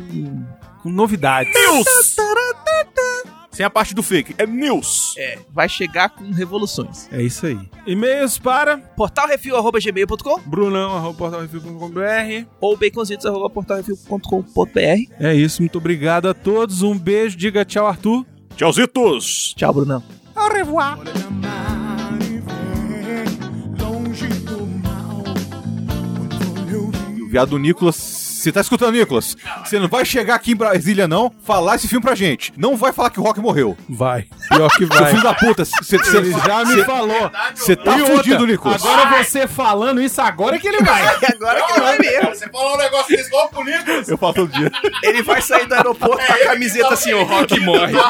[0.82, 1.52] Com novidades.
[3.50, 4.34] Sem a parte do fake.
[4.38, 5.12] É news.
[5.18, 7.06] É, vai chegar com revoluções.
[7.12, 7.58] É isso aí.
[7.86, 15.12] E-mails para Portalrefil.gmail.com brunão.portalrefil.com.br ou baconzitos.portalrefil.com.br.
[15.18, 16.82] É isso, muito obrigado a todos.
[16.82, 18.24] Um beijo, diga tchau, Arthur.
[18.60, 19.54] Tchauzitos.
[19.56, 20.02] Tchau, Brunão.
[20.36, 20.98] Au revoir.
[27.22, 28.19] O viado Nicolas.
[28.40, 29.36] Você tá escutando, Nicolas?
[29.62, 32.54] Você não vai chegar aqui em Brasília, não, falar esse filme pra gente.
[32.56, 33.76] Não vai falar que o Rock morreu.
[33.86, 34.24] Vai.
[34.48, 35.10] Pior que Seu vai.
[35.10, 37.30] filho da puta, você Ele já me falou.
[37.54, 38.82] Você tá E fudido, Nicolas.
[38.82, 41.02] Agora você falando isso, agora é que ele vai.
[41.30, 42.30] Agora que vai mesmo.
[42.30, 44.08] Você falou um negócio desse igual pro Nicolas.
[44.08, 44.72] Eu falo todo dia.
[45.02, 47.92] Ele vai sair do aeroporto com a camiseta assim, o Rock morre.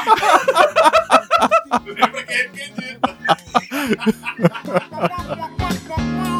[1.86, 3.16] Lembra quem acredita.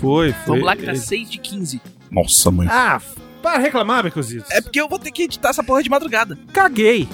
[0.00, 0.44] Foi, foi.
[0.46, 1.80] Vamos lá que tá Ele- 6 de 15.
[2.10, 2.66] Nossa, mãe.
[2.70, 3.00] Ah,
[3.42, 4.50] para reclamar, Becositos.
[4.50, 6.38] É porque eu vou ter que editar essa porra de madrugada.
[6.52, 7.08] Caguei.